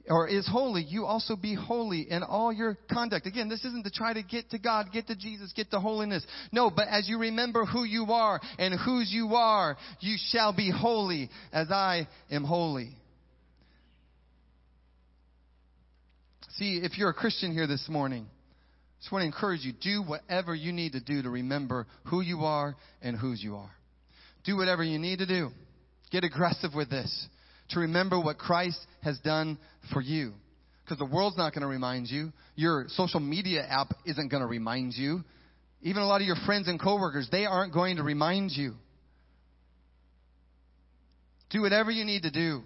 [0.09, 3.25] or is holy, you also be holy in all your conduct.
[3.25, 6.25] Again, this isn't to try to get to God, get to Jesus, get to holiness.
[6.51, 10.71] No, but as you remember who you are and whose you are, you shall be
[10.71, 12.91] holy as I am holy.
[16.57, 20.01] See, if you're a Christian here this morning, I just want to encourage you, do
[20.01, 23.69] whatever you need to do to remember who you are and whose you are.
[24.43, 25.49] Do whatever you need to do.
[26.11, 27.27] Get aggressive with this
[27.69, 29.59] to remember what Christ has done
[29.93, 30.33] for you.
[30.83, 32.33] Because the world's not going to remind you.
[32.55, 35.23] Your social media app isn't going to remind you.
[35.83, 38.73] Even a lot of your friends and coworkers, they aren't going to remind you.
[41.51, 42.63] Do whatever you need to do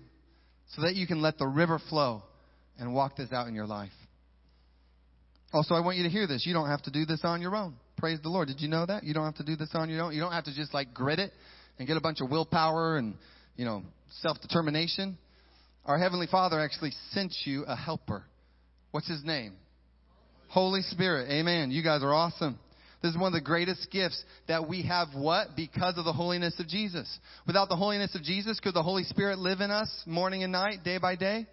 [0.75, 2.23] so that you can let the river flow
[2.79, 3.91] and walk this out in your life.
[5.53, 6.45] Also, I want you to hear this.
[6.45, 7.75] You don't have to do this on your own.
[7.97, 8.47] Praise the Lord.
[8.47, 9.03] Did you know that?
[9.03, 10.13] You don't have to do this on your own.
[10.13, 11.31] You don't have to just like grit it
[11.77, 13.15] and get a bunch of willpower and,
[13.57, 13.83] you know,
[14.21, 15.17] self determination.
[15.85, 18.23] Our Heavenly Father actually sent you a helper.
[18.91, 19.53] What's his name?
[20.47, 21.29] Holy Spirit.
[21.31, 21.71] Amen.
[21.71, 22.59] You guys are awesome.
[23.01, 25.55] This is one of the greatest gifts that we have what?
[25.55, 27.09] Because of the holiness of Jesus.
[27.47, 30.83] Without the holiness of Jesus, could the Holy Spirit live in us morning and night,
[30.83, 31.47] day by day?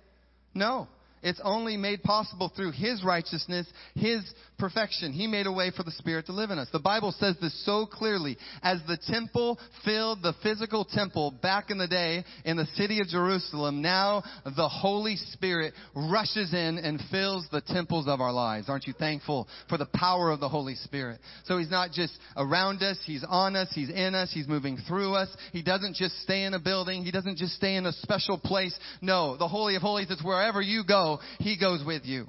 [0.52, 0.88] No.
[1.22, 4.22] It's only made possible through His righteousness, His
[4.58, 5.12] perfection.
[5.12, 6.68] He made a way for the Spirit to live in us.
[6.72, 8.36] The Bible says this so clearly.
[8.62, 13.08] As the temple filled the physical temple back in the day in the city of
[13.08, 18.68] Jerusalem, now the Holy Spirit rushes in and fills the temples of our lives.
[18.68, 21.20] Aren't you thankful for the power of the Holy Spirit?
[21.44, 25.14] So He's not just around us, He's on us, He's in us, He's moving through
[25.14, 25.28] us.
[25.52, 28.76] He doesn't just stay in a building, He doesn't just stay in a special place.
[29.00, 31.07] No, the Holy of Holies is wherever you go
[31.38, 32.26] he goes with you.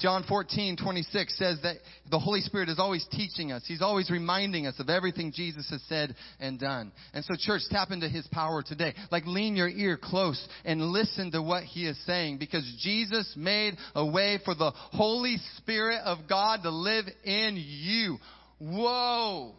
[0.00, 1.76] John 14, 26 says that
[2.10, 3.62] the Holy Spirit is always teaching us.
[3.66, 6.92] He's always reminding us of everything Jesus has said and done.
[7.12, 8.94] And so church, tap into His power today.
[9.10, 13.74] Like lean your ear close and listen to what He is saying because Jesus made
[13.94, 18.18] a way for the Holy Spirit of God to live in you.
[18.58, 19.52] Whoa!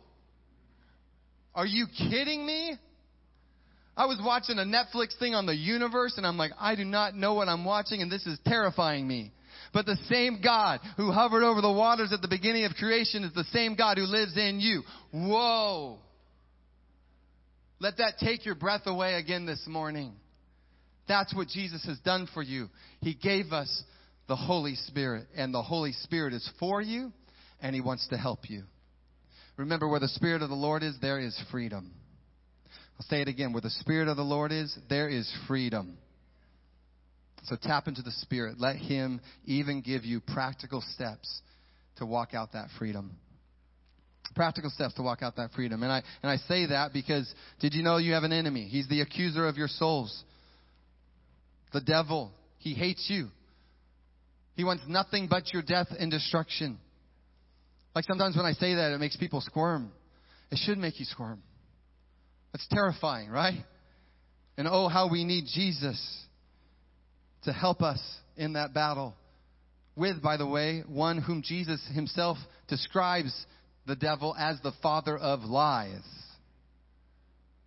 [1.53, 2.77] Are you kidding me?
[3.97, 7.15] I was watching a Netflix thing on the universe and I'm like, I do not
[7.15, 9.31] know what I'm watching and this is terrifying me.
[9.73, 13.33] But the same God who hovered over the waters at the beginning of creation is
[13.33, 14.83] the same God who lives in you.
[15.11, 15.99] Whoa.
[17.79, 20.13] Let that take your breath away again this morning.
[21.07, 22.69] That's what Jesus has done for you.
[22.99, 23.83] He gave us
[24.27, 27.13] the Holy Spirit and the Holy Spirit is for you
[27.61, 28.63] and He wants to help you.
[29.55, 31.93] Remember where the Spirit of the Lord is, there is freedom.
[32.99, 33.53] I'll say it again.
[33.53, 35.97] Where the Spirit of the Lord is, there is freedom.
[37.43, 38.59] So tap into the Spirit.
[38.59, 41.41] Let Him even give you practical steps
[41.97, 43.11] to walk out that freedom.
[44.35, 45.83] Practical steps to walk out that freedom.
[45.83, 48.67] And I, and I say that because did you know you have an enemy?
[48.67, 50.23] He's the accuser of your souls.
[51.71, 52.31] The devil.
[52.57, 53.27] He hates you.
[54.55, 56.79] He wants nothing but your death and destruction.
[57.93, 59.91] Like sometimes when I say that, it makes people squirm.
[60.51, 61.41] It should make you squirm.
[62.55, 63.65] That's terrifying, right?
[64.55, 65.99] And oh, how we need Jesus
[67.43, 67.99] to help us
[68.37, 69.13] in that battle.
[69.97, 72.37] With, by the way, one whom Jesus himself
[72.69, 73.33] describes
[73.85, 75.99] the devil as the father of lies.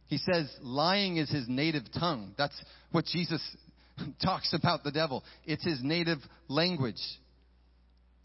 [0.07, 2.33] He says lying is his native tongue.
[2.39, 2.59] That's
[2.91, 3.43] what Jesus
[4.25, 5.23] talks about the devil.
[5.45, 7.03] It's his native language.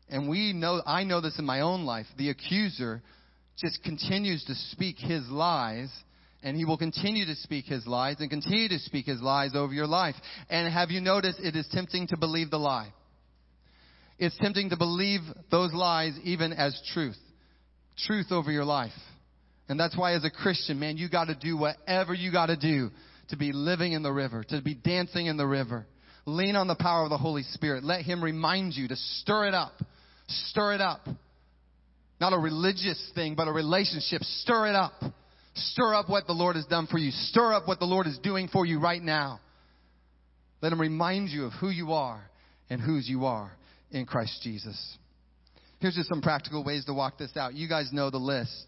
[0.08, 2.06] And we know, I know this in my own life.
[2.17, 3.02] The accuser
[3.58, 5.89] just continues to speak his lies
[6.43, 9.73] and he will continue to speak his lies and continue to speak his lies over
[9.73, 10.15] your life.
[10.49, 12.93] And have you noticed it is tempting to believe the lie?
[14.19, 17.17] It's tempting to believe those lies even as truth.
[17.97, 18.91] Truth over your life.
[19.69, 22.89] And that's why as a Christian, man, you gotta do whatever you gotta do
[23.29, 25.88] to be living in the river, to be dancing in the river.
[26.25, 27.84] Lean on the power of the Holy Spirit.
[27.84, 29.73] Let Him remind you to stir it up.
[30.27, 31.08] Stir it up.
[32.19, 34.21] Not a religious thing, but a relationship.
[34.21, 34.93] Stir it up.
[35.56, 37.12] Stir up what the Lord has done for you.
[37.12, 39.39] Stir up what the Lord is doing for you right now.
[40.62, 42.24] Let him remind you of who you are
[42.70, 43.52] and whose you are
[43.92, 44.98] in Christ Jesus.
[45.80, 47.54] Here's just some practical ways to walk this out.
[47.54, 48.66] You guys know the list.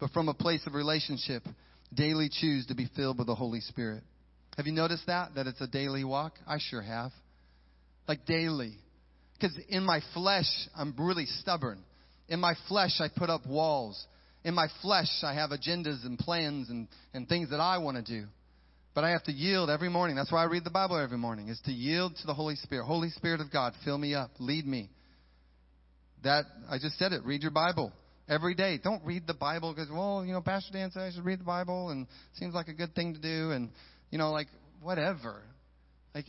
[0.00, 1.42] But from a place of relationship,
[1.92, 4.02] daily choose to be filled with the Holy Spirit.
[4.56, 5.34] Have you noticed that?
[5.34, 6.34] That it's a daily walk?
[6.46, 7.10] I sure have.
[8.06, 8.74] Like daily.
[9.34, 11.80] Because in my flesh, I'm really stubborn.
[12.28, 14.06] In my flesh, I put up walls.
[14.44, 18.02] In my flesh, I have agendas and plans and, and things that I want to
[18.02, 18.26] do.
[18.94, 20.16] But I have to yield every morning.
[20.16, 22.84] That's why I read the Bible every morning, is to yield to the Holy Spirit.
[22.84, 24.90] Holy Spirit of God, fill me up, lead me.
[26.22, 27.92] That, I just said it, read your Bible
[28.28, 28.78] every day.
[28.82, 31.44] Don't read the Bible because, well, you know, Pastor Dan said I should read the
[31.44, 33.70] Bible and seems like a good thing to do and,
[34.10, 34.46] you know, like,
[34.80, 35.42] whatever.
[36.14, 36.26] Like,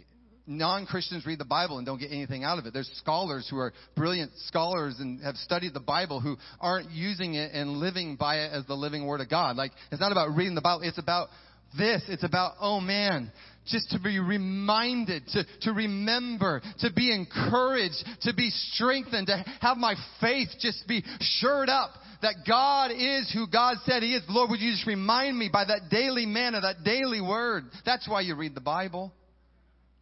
[0.48, 2.74] non-Christians read the Bible and don't get anything out of it.
[2.74, 7.52] There's scholars who are brilliant scholars and have studied the Bible who aren't using it
[7.54, 9.56] and living by it as the living Word of God.
[9.56, 10.82] Like, it's not about reading the Bible.
[10.84, 11.30] It's about
[11.78, 12.04] this.
[12.08, 13.32] It's about, oh man,
[13.68, 19.78] just to be reminded, to, to remember, to be encouraged, to be strengthened, to have
[19.78, 24.24] my faith just be shored up that God is who God said He is.
[24.30, 27.66] Lord, would you just remind me by that daily manna, that daily word?
[27.86, 29.14] That's why you read the Bible.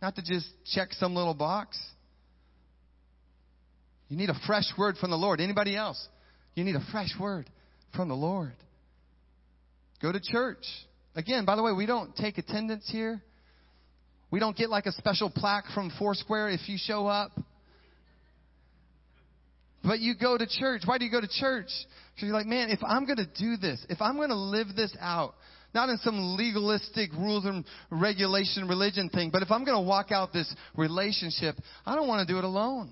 [0.04, 1.80] Not to just check some little box.
[4.10, 5.40] You need a fresh word from the Lord.
[5.40, 6.10] Anybody else?
[6.56, 7.50] You need a fresh word
[7.96, 8.52] from the Lord.
[10.02, 10.66] Go to church.
[11.16, 13.22] Again, by the way, we don't take attendance here.
[14.30, 17.32] We don't get like a special plaque from Foursquare if you show up.
[19.86, 20.82] But you go to church.
[20.84, 21.70] Why do you go to church?
[22.14, 24.68] Because you're like, man, if I'm going to do this, if I'm going to live
[24.76, 25.36] this out,
[25.74, 30.12] not in some legalistic rules and regulation religion thing, but if I'm going to walk
[30.12, 31.56] out this relationship,
[31.86, 32.92] I don't want to do it alone.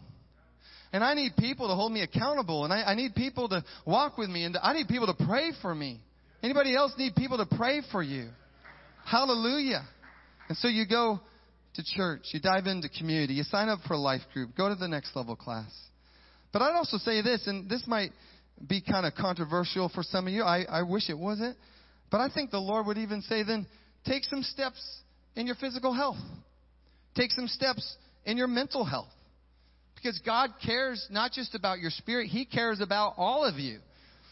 [0.93, 4.17] And I need people to hold me accountable, and I, I need people to walk
[4.17, 6.01] with me, and I need people to pray for me.
[6.43, 8.29] Anybody else need people to pray for you?
[9.05, 9.83] Hallelujah.
[10.49, 11.21] And so you go
[11.75, 14.75] to church, you dive into community, you sign up for a life group, go to
[14.75, 15.71] the next level class.
[16.51, 18.11] But I'd also say this, and this might
[18.67, 20.43] be kind of controversial for some of you.
[20.43, 21.55] I, I wish it wasn't.
[22.11, 23.65] But I think the Lord would even say then,
[24.05, 24.81] take some steps
[25.35, 26.17] in your physical health.
[27.15, 27.95] Take some steps
[28.25, 29.09] in your mental health.
[29.95, 33.79] Because God cares not just about your spirit, He cares about all of you.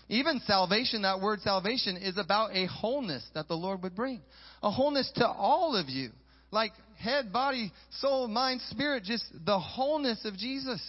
[0.09, 4.21] Even salvation, that word salvation, is about a wholeness that the Lord would bring.
[4.63, 6.09] A wholeness to all of you.
[6.51, 10.81] Like head, body, soul, mind, spirit, just the wholeness of Jesus.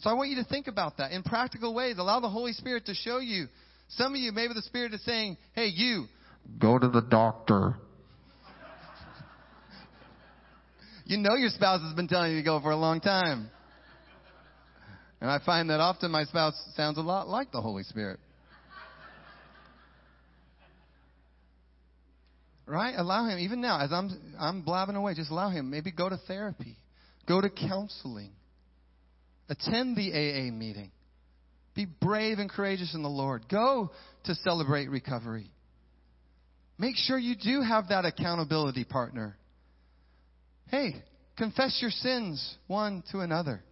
[0.00, 1.96] So I want you to think about that in practical ways.
[1.98, 3.46] Allow the Holy Spirit to show you.
[3.90, 6.06] Some of you, maybe the Spirit is saying, hey, you,
[6.58, 7.74] go to the doctor.
[11.04, 13.50] you know your spouse has been telling you to go for a long time.
[15.20, 18.20] And I find that often my spouse sounds a lot like the Holy Spirit.
[22.64, 22.94] Right?
[22.96, 25.68] Allow him, even now, as I'm, I'm blabbing away, just allow him.
[25.68, 26.76] Maybe go to therapy,
[27.26, 28.30] go to counseling,
[29.48, 30.92] attend the AA meeting.
[31.74, 33.48] Be brave and courageous in the Lord.
[33.48, 33.90] Go
[34.24, 35.50] to celebrate recovery.
[36.78, 39.36] Make sure you do have that accountability partner.
[40.68, 40.94] Hey,
[41.36, 43.62] confess your sins one to another.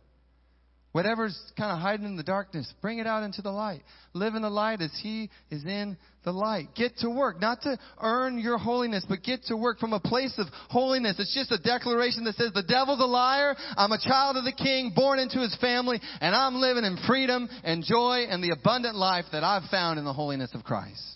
[0.98, 3.82] Whatever's kind of hiding in the darkness, bring it out into the light.
[4.14, 6.70] Live in the light as He is in the light.
[6.74, 10.34] Get to work, not to earn your holiness, but get to work from a place
[10.38, 11.14] of holiness.
[11.20, 14.50] It's just a declaration that says, the devil's a liar, I'm a child of the
[14.50, 18.96] King, born into His family, and I'm living in freedom and joy and the abundant
[18.96, 21.14] life that I've found in the holiness of Christ.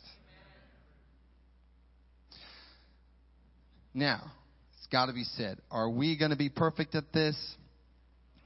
[3.93, 4.31] Now,
[4.79, 7.35] it's got to be said, are we going to be perfect at this?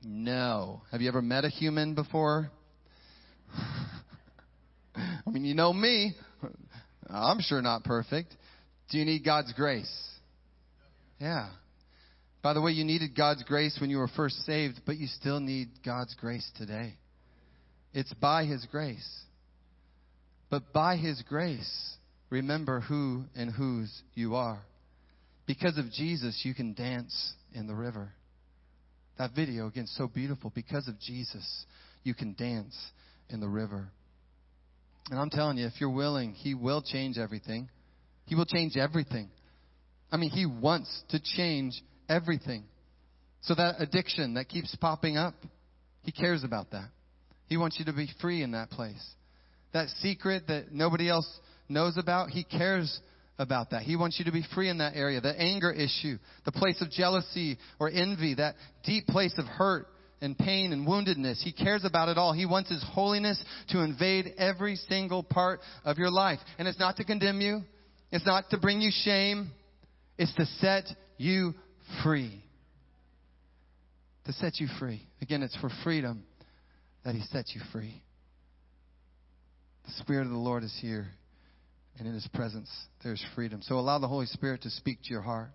[0.09, 0.83] No.
[0.93, 2.49] Have you ever met a human before?
[4.95, 6.15] I mean, you know me.
[7.11, 8.33] I'm sure not perfect.
[8.91, 9.93] Do you need God's grace?
[11.21, 11.49] Yeah.
[12.41, 15.41] By the way, you needed God's grace when you were first saved, but you still
[15.41, 16.95] need God's grace today.
[17.93, 19.23] It's by His grace.
[20.51, 21.97] But by His grace,
[22.31, 24.61] remember who and whose you are.
[25.47, 28.13] Because of Jesus, you can dance in the river.
[29.19, 30.53] That video, again, so beautiful.
[30.55, 31.65] Because of Jesus,
[32.03, 32.77] you can dance
[33.31, 33.89] in the river.
[35.11, 37.69] And I'm telling you, if you're willing, He will change everything.
[38.27, 39.31] He will change everything.
[40.11, 42.65] I mean, He wants to change everything.
[43.43, 45.35] So that addiction that keeps popping up,
[46.03, 46.89] He cares about that.
[47.47, 49.05] He wants you to be free in that place.
[49.73, 51.29] That secret that nobody else
[51.69, 53.01] knows about, He cares
[53.39, 53.83] about that.
[53.83, 55.21] He wants you to be free in that area.
[55.21, 59.87] The anger issue, the place of jealousy or envy, that deep place of hurt
[60.23, 61.43] and pain and woundedness.
[61.43, 62.33] He cares about it all.
[62.33, 66.39] He wants His holiness to invade every single part of your life.
[66.59, 67.61] And it's not to condemn you.
[68.11, 69.51] It's not to bring you shame.
[70.17, 70.85] It's to set
[71.19, 71.53] you
[72.03, 72.43] free.
[74.27, 75.03] to set you free.
[75.23, 76.25] Again, it's for freedom
[77.05, 78.03] that He sets you free.
[79.87, 81.07] The Spirit of the Lord is here,
[81.99, 82.71] and in His presence,
[83.03, 83.61] there's freedom.
[83.63, 85.51] So allow the Holy Spirit to speak to your heart.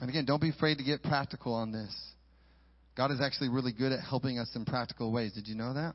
[0.00, 1.94] And again, don't be afraid to get practical on this.
[2.96, 5.32] God is actually really good at helping us in practical ways.
[5.32, 5.94] Did you know that?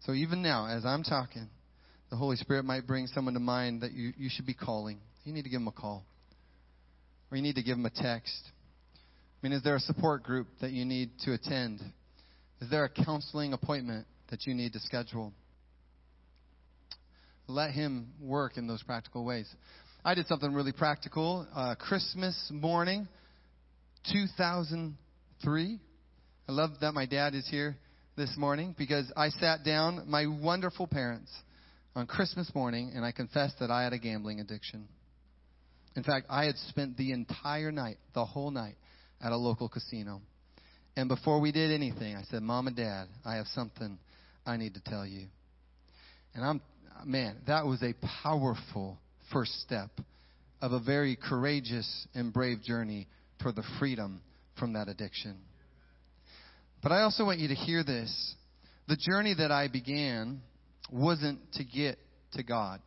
[0.00, 1.48] So even now, as I'm talking,
[2.10, 4.98] the Holy Spirit might bring someone to mind that you, you should be calling.
[5.24, 6.04] You need to give them a call.
[7.30, 8.40] Or you need to give them a text.
[8.44, 11.80] I mean, is there a support group that you need to attend?
[12.60, 15.32] Is there a counseling appointment that you need to schedule?
[17.50, 19.52] Let Him work in those practical ways.
[20.04, 21.46] I did something really practical.
[21.54, 23.08] Uh, Christmas morning,
[24.12, 25.80] 2003.
[26.48, 27.76] I love that my dad is here
[28.16, 31.30] this morning because I sat down, my wonderful parents,
[31.96, 34.86] on Christmas morning, and I confessed that I had a gambling addiction.
[35.96, 38.76] In fact, I had spent the entire night, the whole night,
[39.20, 40.22] at a local casino.
[40.96, 43.98] And before we did anything, I said, Mom and Dad, I have something
[44.46, 45.26] I need to tell you.
[46.34, 46.60] And I'm,
[47.06, 48.98] man, that was a powerful
[49.32, 49.90] first step
[50.60, 53.08] of a very courageous and brave journey
[53.40, 54.20] toward the freedom
[54.58, 55.36] from that addiction.
[56.82, 58.34] But I also want you to hear this.
[58.88, 60.40] The journey that I began
[60.90, 61.98] wasn't to get
[62.32, 62.80] to God.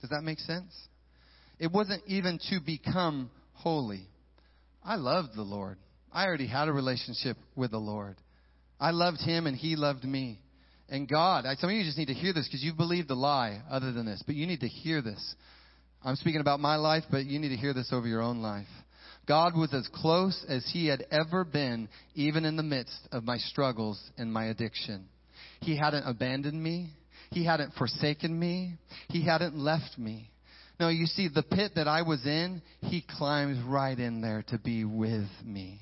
[0.00, 0.72] Does that make sense?
[1.58, 4.06] It wasn't even to become holy.
[4.84, 5.76] I loved the Lord.
[6.12, 8.16] I already had a relationship with the Lord.
[8.80, 10.40] I loved Him and He loved me.
[10.88, 13.60] And God, some of you just need to hear this because you've believed a lie
[13.70, 15.34] other than this, but you need to hear this.
[16.02, 18.66] I'm speaking about my life, but you need to hear this over your own life.
[19.26, 23.36] God was as close as He had ever been, even in the midst of my
[23.36, 25.06] struggles and my addiction.
[25.60, 26.90] He hadn't abandoned me.
[27.30, 28.74] He hadn't forsaken me.
[29.08, 30.30] He hadn't left me.
[30.80, 34.58] No, you see, the pit that I was in, He climbed right in there to
[34.58, 35.80] be with me.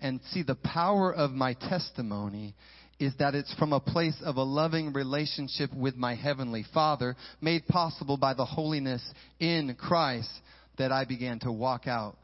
[0.00, 2.54] And see, the power of my testimony
[3.02, 7.66] is that it's from a place of a loving relationship with my Heavenly Father, made
[7.66, 9.02] possible by the holiness
[9.40, 10.30] in Christ,
[10.78, 12.16] that I began to walk out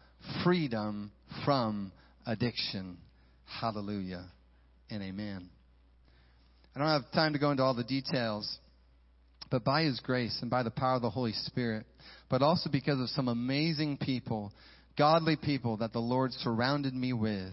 [0.44, 1.10] freedom
[1.44, 1.92] from
[2.26, 2.98] addiction.
[3.60, 4.26] Hallelujah
[4.90, 5.48] and amen.
[6.74, 8.58] I don't have time to go into all the details,
[9.50, 11.86] but by His grace and by the power of the Holy Spirit,
[12.30, 14.52] but also because of some amazing people,
[14.96, 17.52] godly people that the Lord surrounded me with,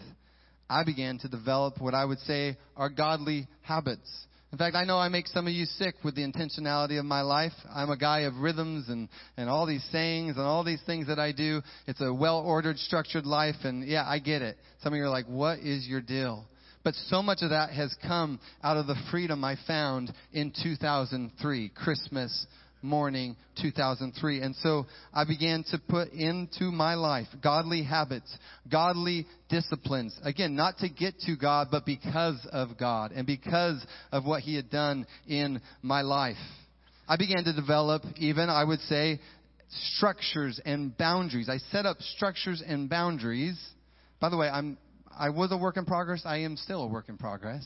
[0.69, 4.09] I began to develop what I would say are godly habits.
[4.51, 7.21] In fact, I know I make some of you sick with the intentionality of my
[7.21, 7.51] life.
[7.73, 11.19] I'm a guy of rhythms and, and all these sayings and all these things that
[11.19, 11.61] I do.
[11.87, 14.57] It's a well ordered, structured life, and yeah, I get it.
[14.81, 16.45] Some of you are like, what is your deal?
[16.85, 21.69] But so much of that has come out of the freedom I found in 2003,
[21.75, 22.47] Christmas
[22.85, 24.41] morning 2003.
[24.41, 28.35] And so I began to put into my life godly habits,
[28.71, 30.17] godly disciplines.
[30.23, 34.55] Again, not to get to God, but because of God and because of what He
[34.55, 36.37] had done in my life.
[37.07, 39.19] I began to develop even, I would say,
[39.69, 41.49] structures and boundaries.
[41.49, 43.59] I set up structures and boundaries.
[44.19, 44.77] By the way, I'm
[45.17, 46.23] I was a work in progress.
[46.25, 47.65] I am still a work in progress.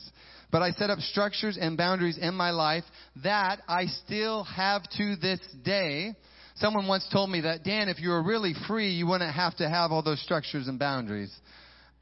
[0.50, 2.84] But I set up structures and boundaries in my life
[3.22, 6.14] that I still have to this day.
[6.56, 9.68] Someone once told me that, Dan, if you were really free, you wouldn't have to
[9.68, 11.34] have all those structures and boundaries.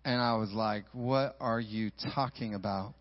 [0.04, 2.94] And I was like, what are you talking about?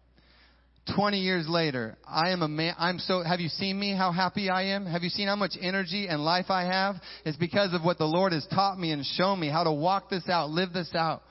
[0.95, 2.73] 20 years later, I am a man.
[2.77, 4.85] I'm so, have you seen me, how happy I am?
[4.85, 6.95] Have you seen how much energy and life I have?
[7.25, 10.09] It's because of what the Lord has taught me and shown me how to walk
[10.09, 11.23] this out, live this out.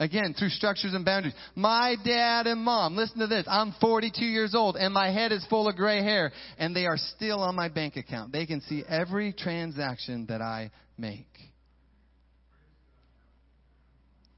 [0.00, 1.34] Again, through structures and boundaries.
[1.54, 3.44] My dad and mom, listen to this.
[3.48, 6.96] I'm 42 years old and my head is full of gray hair and they are
[6.96, 8.32] still on my bank account.
[8.32, 11.28] They can see every transaction that I make.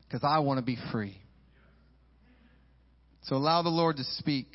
[0.06, 1.18] Because I want to be free.
[3.22, 4.46] So allow the Lord to speak.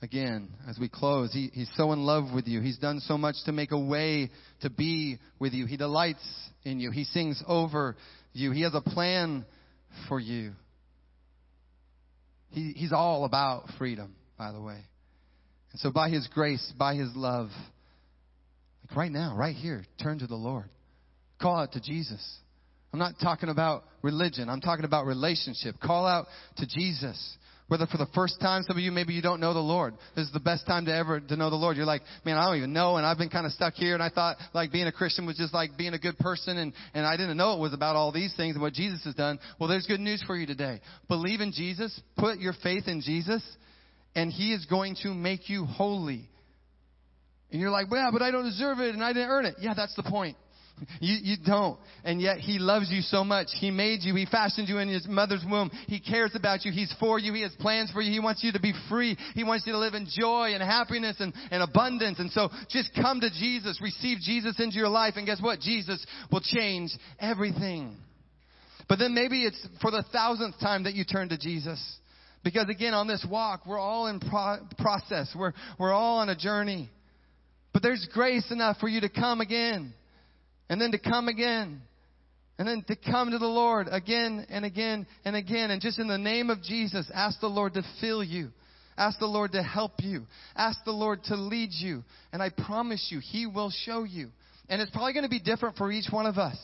[0.00, 2.60] Again, as we close, he, He's so in love with you.
[2.60, 4.30] He's done so much to make a way
[4.62, 5.66] to be with you.
[5.66, 6.26] He delights
[6.64, 6.90] in you.
[6.90, 7.94] He sings over
[8.32, 8.50] you.
[8.50, 9.44] He has a plan
[10.08, 10.52] for you.
[12.50, 14.78] He, he's all about freedom, by the way.
[15.72, 17.48] And so, by His grace, by His love,
[18.88, 20.68] like right now, right here, turn to the Lord.
[21.40, 22.22] Call out to Jesus.
[22.92, 25.76] I'm not talking about religion, I'm talking about relationship.
[25.80, 26.26] Call out
[26.58, 27.36] to Jesus.
[27.68, 29.94] Whether for the first time, some of you maybe you don't know the Lord.
[30.14, 31.76] This is the best time to ever to know the Lord.
[31.76, 34.02] You're like, man, I don't even know, and I've been kind of stuck here, and
[34.02, 37.06] I thought like being a Christian was just like being a good person, and and
[37.06, 39.38] I didn't know it was about all these things and what Jesus has done.
[39.58, 40.80] Well, there's good news for you today.
[41.08, 41.98] Believe in Jesus.
[42.18, 43.42] Put your faith in Jesus,
[44.14, 46.28] and He is going to make you holy.
[47.52, 49.56] And you're like, well, but I don't deserve it, and I didn't earn it.
[49.60, 50.36] Yeah, that's the point.
[51.00, 51.78] You, you don't.
[52.04, 53.48] And yet He loves you so much.
[53.58, 54.14] He made you.
[54.14, 55.70] He fashioned you in His mother's womb.
[55.88, 56.72] He cares about you.
[56.72, 57.32] He's for you.
[57.32, 58.12] He has plans for you.
[58.12, 59.16] He wants you to be free.
[59.34, 62.18] He wants you to live in joy and happiness and, and abundance.
[62.20, 63.80] And so just come to Jesus.
[63.82, 65.14] Receive Jesus into your life.
[65.16, 65.60] And guess what?
[65.60, 67.96] Jesus will change everything.
[68.88, 71.80] But then maybe it's for the thousandth time that you turn to Jesus.
[72.44, 75.34] Because again, on this walk, we're all in pro- process.
[75.36, 76.90] We're, we're all on a journey.
[77.72, 79.94] But there's grace enough for you to come again.
[80.68, 81.82] And then to come again.
[82.58, 85.70] And then to come to the Lord again and again and again.
[85.70, 88.50] And just in the name of Jesus, ask the Lord to fill you.
[88.96, 90.26] Ask the Lord to help you.
[90.54, 92.04] Ask the Lord to lead you.
[92.32, 94.28] And I promise you, He will show you.
[94.68, 96.58] And it's probably going to be different for each one of us.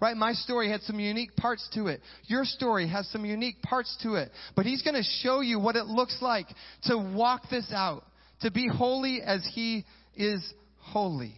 [0.00, 0.16] Right?
[0.16, 2.00] My story had some unique parts to it.
[2.26, 4.30] Your story has some unique parts to it.
[4.54, 6.46] But He's going to show you what it looks like
[6.84, 8.04] to walk this out,
[8.42, 10.44] to be holy as He is
[10.78, 11.34] holy.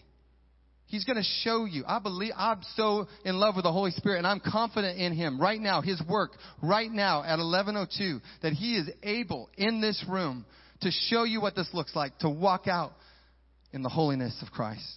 [0.87, 1.85] He's going to show you.
[1.87, 5.41] I believe, I'm so in love with the Holy Spirit and I'm confident in Him
[5.41, 6.33] right now, His work
[6.63, 10.47] right now at 1102, that He is able in this room
[10.83, 12.93] to show you what this looks like, to walk out
[13.73, 14.95] in the holiness of Christ.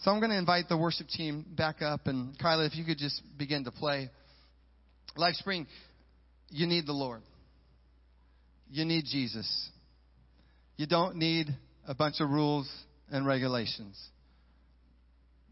[0.00, 2.98] So I'm going to invite the worship team back up and Kyla, if you could
[2.98, 4.10] just begin to play.
[5.16, 5.66] Life Spring,
[6.50, 7.22] you need the Lord.
[8.70, 9.70] You need Jesus.
[10.76, 11.48] You don't need
[11.86, 12.70] a bunch of rules
[13.10, 13.98] and regulations.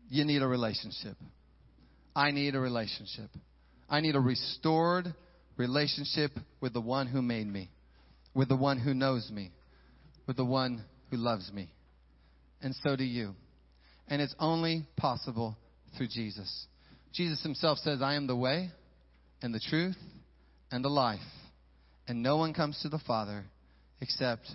[0.09, 1.16] You need a relationship.
[2.14, 3.30] I need a relationship.
[3.88, 5.14] I need a restored
[5.57, 7.70] relationship with the one who made me,
[8.34, 9.52] with the one who knows me,
[10.26, 11.70] with the one who loves me.
[12.62, 13.34] And so do you.
[14.09, 15.57] And it's only possible
[15.96, 16.66] through Jesus.
[17.12, 18.70] Jesus himself says, I am the way
[19.42, 19.96] and the truth
[20.70, 21.20] and the life.
[22.09, 23.44] And no one comes to the Father
[24.00, 24.48] except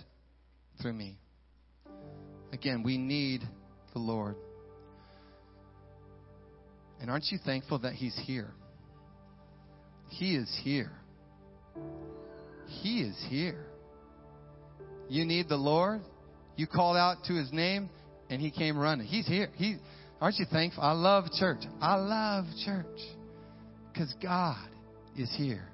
[0.80, 1.16] through me.
[2.52, 3.42] Again, we need
[3.92, 4.36] the Lord.
[7.02, 8.52] And aren't you thankful that He's here?
[10.08, 10.92] He is here.
[12.68, 13.66] He is here.
[15.08, 16.00] You need the Lord.
[16.54, 17.90] You called out to His name,
[18.30, 19.08] and He came running.
[19.08, 19.48] He's here.
[19.56, 19.78] He,
[20.20, 20.84] aren't you thankful?
[20.84, 21.64] I love church.
[21.80, 22.86] I love church
[23.92, 24.68] because God
[25.18, 25.68] is here,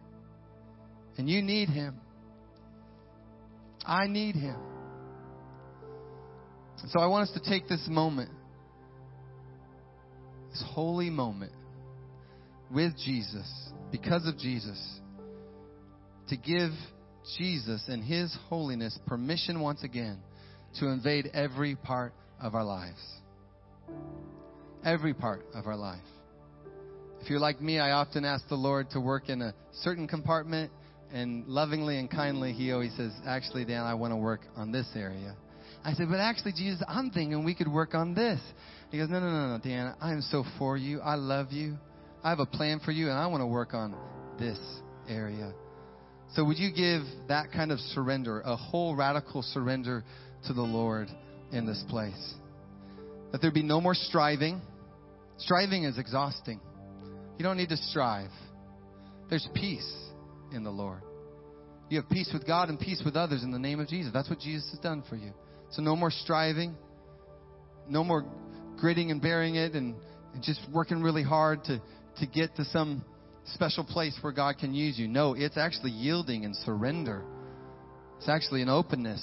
[1.18, 2.00] and you need Him.
[3.84, 4.56] I need Him.
[6.86, 8.30] So I want us to take this moment
[10.50, 11.52] this holy moment
[12.70, 15.00] with Jesus, because of Jesus,
[16.28, 16.70] to give
[17.36, 20.18] Jesus and His holiness permission once again
[20.78, 23.00] to invade every part of our lives.
[24.84, 25.98] Every part of our life.
[27.20, 30.70] If you're like me, I often ask the Lord to work in a certain compartment,
[31.12, 34.86] and lovingly and kindly, He always says, Actually, Dan, I want to work on this
[34.94, 35.34] area.
[35.88, 38.38] I said, But actually, Jesus, I'm thinking we could work on this.
[38.90, 39.94] He goes, No, no, no, no, Dan.
[40.02, 41.00] I am so for you.
[41.00, 41.78] I love you.
[42.22, 43.94] I have a plan for you, and I want to work on
[44.38, 44.58] this
[45.08, 45.54] area.
[46.34, 50.04] So, would you give that kind of surrender, a whole radical surrender
[50.46, 51.08] to the Lord
[51.52, 52.34] in this place?
[53.32, 54.60] That there be no more striving.
[55.38, 56.60] Striving is exhausting.
[57.38, 58.30] You don't need to strive.
[59.30, 59.90] There's peace
[60.52, 61.00] in the Lord.
[61.88, 64.12] You have peace with God and peace with others in the name of Jesus.
[64.12, 65.32] That's what Jesus has done for you.
[65.70, 66.76] So, no more striving.
[67.88, 68.24] No more
[68.78, 69.94] gritting and bearing it and,
[70.34, 71.80] and just working really hard to,
[72.20, 73.04] to get to some
[73.54, 75.08] special place where God can use you.
[75.08, 77.22] No, it's actually yielding and surrender.
[78.18, 79.22] It's actually an openness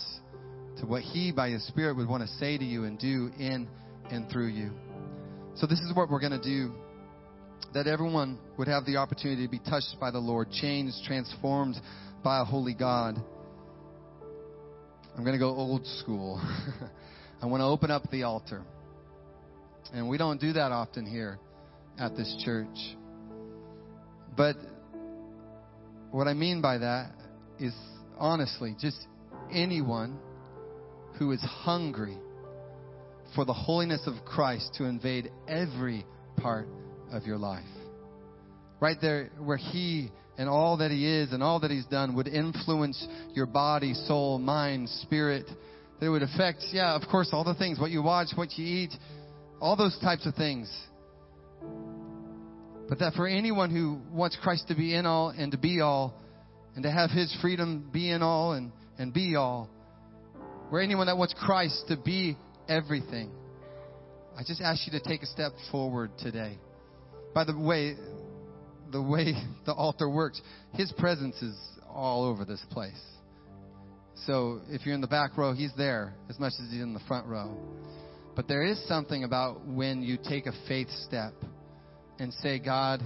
[0.80, 3.68] to what He, by His Spirit, would want to say to you and do in
[4.10, 4.72] and through you.
[5.56, 6.74] So, this is what we're going to do
[7.74, 11.76] that everyone would have the opportunity to be touched by the Lord, changed, transformed
[12.24, 13.22] by a holy God.
[15.18, 16.41] I'm going to go old school.
[17.41, 18.63] I want to open up the altar.
[19.93, 21.39] And we don't do that often here
[21.97, 22.68] at this church.
[24.36, 24.57] But
[26.11, 27.11] what I mean by that
[27.59, 27.74] is
[28.18, 28.97] honestly, just
[29.51, 30.20] anyone
[31.18, 32.18] who is hungry
[33.36, 36.05] for the holiness of Christ to invade every
[36.38, 36.68] part
[37.11, 37.63] of your life.
[38.82, 42.28] Right there where He and all that He is and all that He's done would
[42.28, 45.46] influence your body, soul, mind, spirit.
[46.00, 48.66] That it would affect, yeah, of course, all the things what you watch, what you
[48.66, 48.94] eat,
[49.62, 50.72] all those types of things.
[52.88, 56.14] But that for anyone who wants Christ to be in all and to be all,
[56.76, 59.70] and to have His freedom be in all and, and be all,
[60.72, 63.32] or anyone that wants Christ to be everything,
[64.38, 66.58] I just ask you to take a step forward today.
[67.34, 67.96] By the way,
[68.92, 69.34] the way
[69.66, 70.42] the altar works,
[70.74, 71.56] His presence is
[71.90, 73.02] all over this place.
[74.26, 77.02] So if you're in the back row, He's there as much as He's in the
[77.08, 77.56] front row.
[78.36, 81.34] But there is something about when you take a faith step
[82.20, 83.02] and say, God,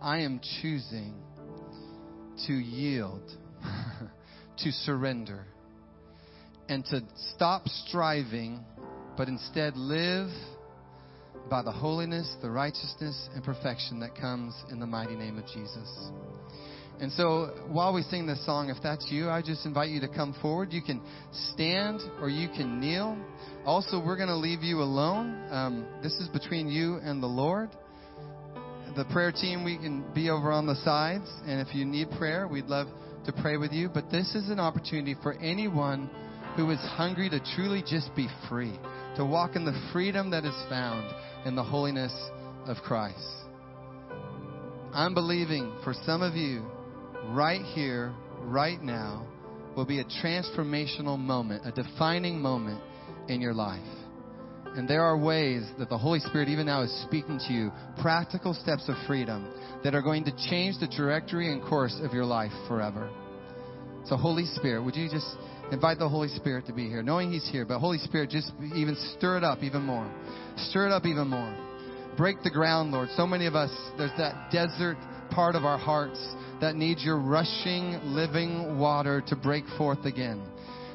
[0.00, 1.14] I am choosing
[2.46, 3.22] to yield,
[4.58, 5.44] to surrender,
[6.68, 7.02] and to
[7.34, 8.64] stop striving,
[9.16, 10.28] but instead live
[11.48, 16.10] by the holiness, the righteousness, and perfection that comes in the mighty name of Jesus.
[16.98, 20.08] And so while we sing this song, if that's you, I just invite you to
[20.08, 20.72] come forward.
[20.72, 21.02] You can
[21.52, 23.18] stand or you can kneel.
[23.66, 25.46] Also, we're going to leave you alone.
[25.50, 27.68] Um, this is between you and the Lord.
[28.96, 31.30] The prayer team, we can be over on the sides.
[31.44, 32.86] And if you need prayer, we'd love
[33.26, 33.90] to pray with you.
[33.92, 36.08] But this is an opportunity for anyone
[36.56, 38.78] who is hungry to truly just be free,
[39.16, 41.12] to walk in the freedom that is found
[41.46, 42.12] in the holiness
[42.66, 43.24] of Christ.
[44.92, 46.66] I'm believing for some of you
[47.26, 49.24] right here, right now,
[49.76, 52.82] will be a transformational moment, a defining moment
[53.28, 53.80] in your life.
[54.74, 57.70] And there are ways that the Holy Spirit, even now, is speaking to you
[58.02, 59.48] practical steps of freedom
[59.84, 63.08] that are going to change the trajectory and course of your life forever.
[64.06, 65.28] So, Holy Spirit, would you just
[65.72, 68.96] invite the Holy Spirit to be here, knowing He's here, but Holy Spirit, just even
[69.16, 70.10] stir it up even more.
[70.56, 71.54] Stir it up even more.
[72.16, 73.08] Break the ground, Lord.
[73.16, 74.96] So many of us, there's that desert
[75.30, 76.18] part of our hearts
[76.60, 80.42] that needs your rushing, living water to break forth again.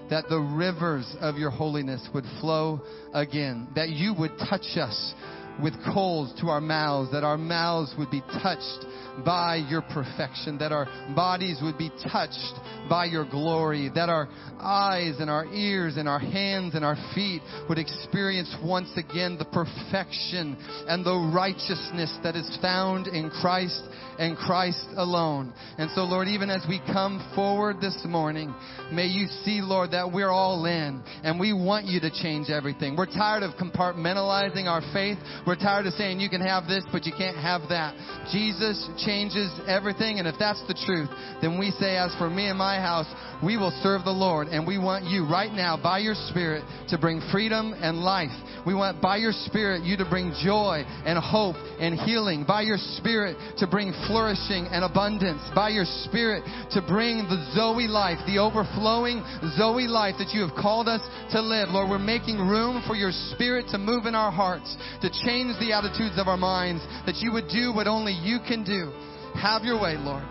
[0.09, 2.81] That the rivers of your holiness would flow
[3.13, 3.67] again.
[3.75, 5.13] That you would touch us
[5.61, 8.85] with coals to our mouths, that our mouths would be touched
[9.25, 10.85] by your perfection, that our
[11.15, 12.53] bodies would be touched
[12.89, 14.29] by your glory, that our
[14.59, 19.45] eyes and our ears and our hands and our feet would experience once again the
[19.45, 23.83] perfection and the righteousness that is found in Christ
[24.17, 25.53] and Christ alone.
[25.77, 28.53] And so, Lord, even as we come forward this morning,
[28.91, 32.95] may you see, Lord, that we're all in and we want you to change everything.
[32.95, 35.17] We're tired of compartmentalizing our faith.
[35.45, 37.95] We're tired of saying you can have this, but you can't have that.
[38.31, 41.09] Jesus changes everything, and if that's the truth,
[41.41, 43.09] then we say, as for me and my house,
[43.43, 46.97] we will serve the Lord, and we want you right now, by your Spirit, to
[46.97, 48.29] bring freedom and life.
[48.65, 52.45] We want, by your Spirit, you to bring joy and hope and healing.
[52.47, 55.41] By your Spirit, to bring flourishing and abundance.
[55.55, 56.43] By your Spirit,
[56.77, 59.25] to bring the Zoe life, the overflowing
[59.57, 61.69] Zoe life that you have called us to live.
[61.69, 65.71] Lord, we're making room for your Spirit to move in our hearts, to change the
[65.71, 68.91] attitudes of our minds, that you would do what only you can do.
[69.39, 70.23] Have your way, Lord.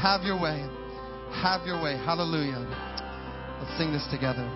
[0.00, 0.64] Have your way.
[1.42, 1.92] Have your way.
[1.98, 2.64] Hallelujah.
[3.60, 4.48] Let's sing this together.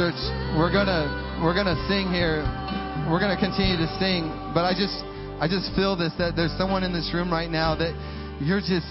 [0.00, 0.16] Church,
[0.56, 2.40] we're gonna we're gonna sing here.
[3.12, 4.96] We're gonna continue to sing, but I just
[5.36, 7.92] I just feel this that there's someone in this room right now that
[8.40, 8.88] you're just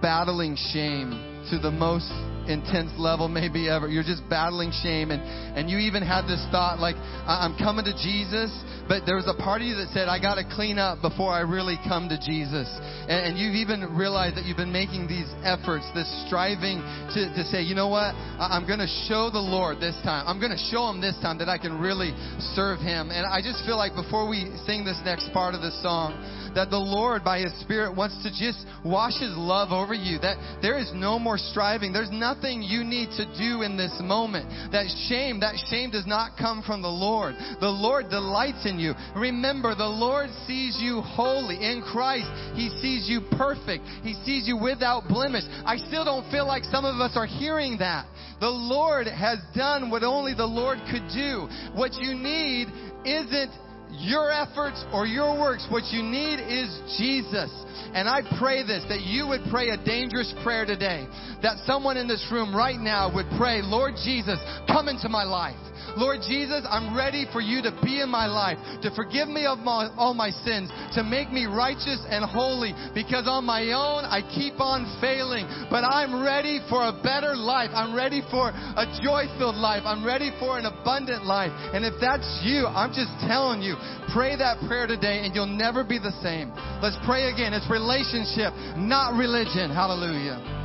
[0.00, 1.12] battling shame
[1.52, 2.08] to the most
[2.48, 3.88] intense level maybe ever.
[3.88, 5.22] You're just battling shame and,
[5.56, 6.96] and you even had this thought like,
[7.28, 8.50] I'm coming to Jesus,
[8.88, 11.44] but there was a part of you that said, I gotta clean up before I
[11.44, 12.66] really come to Jesus.
[13.06, 16.80] And, and you've even realized that you've been making these efforts, this striving
[17.12, 18.16] to, to say, you know what?
[18.40, 20.24] I'm gonna show the Lord this time.
[20.26, 22.16] I'm gonna show Him this time that I can really
[22.56, 23.12] serve Him.
[23.12, 26.16] And I just feel like before we sing this next part of the song,
[26.54, 30.18] that the Lord, by His Spirit, wants to just wash His love over you.
[30.18, 31.92] That there is no more striving.
[31.92, 34.46] There's nothing you need to do in this moment.
[34.70, 37.34] That shame, that shame does not come from the Lord.
[37.60, 38.94] The Lord delights in you.
[39.16, 42.28] Remember, the Lord sees you holy in Christ.
[42.54, 43.84] He sees you perfect.
[44.02, 45.44] He sees you without blemish.
[45.64, 48.06] I still don't feel like some of us are hearing that.
[48.40, 51.48] The Lord has done what only the Lord could do.
[51.74, 52.68] What you need
[53.04, 53.50] isn't
[53.92, 55.66] your efforts or your works.
[55.70, 56.68] What you need is
[56.98, 57.50] Jesus.
[57.94, 61.06] And I pray this, that you would pray a dangerous prayer today.
[61.42, 65.56] That someone in this room right now would pray, Lord Jesus, come into my life.
[65.96, 69.58] Lord Jesus, I'm ready for you to be in my life, to forgive me of
[69.58, 74.22] my, all my sins, to make me righteous and holy, because on my own I
[74.34, 75.46] keep on failing.
[75.70, 77.70] But I'm ready for a better life.
[77.72, 79.82] I'm ready for a joy filled life.
[79.84, 81.52] I'm ready for an abundant life.
[81.72, 83.76] And if that's you, I'm just telling you,
[84.12, 86.52] pray that prayer today and you'll never be the same.
[86.82, 87.52] Let's pray again.
[87.52, 89.70] It's relationship, not religion.
[89.70, 90.57] Hallelujah.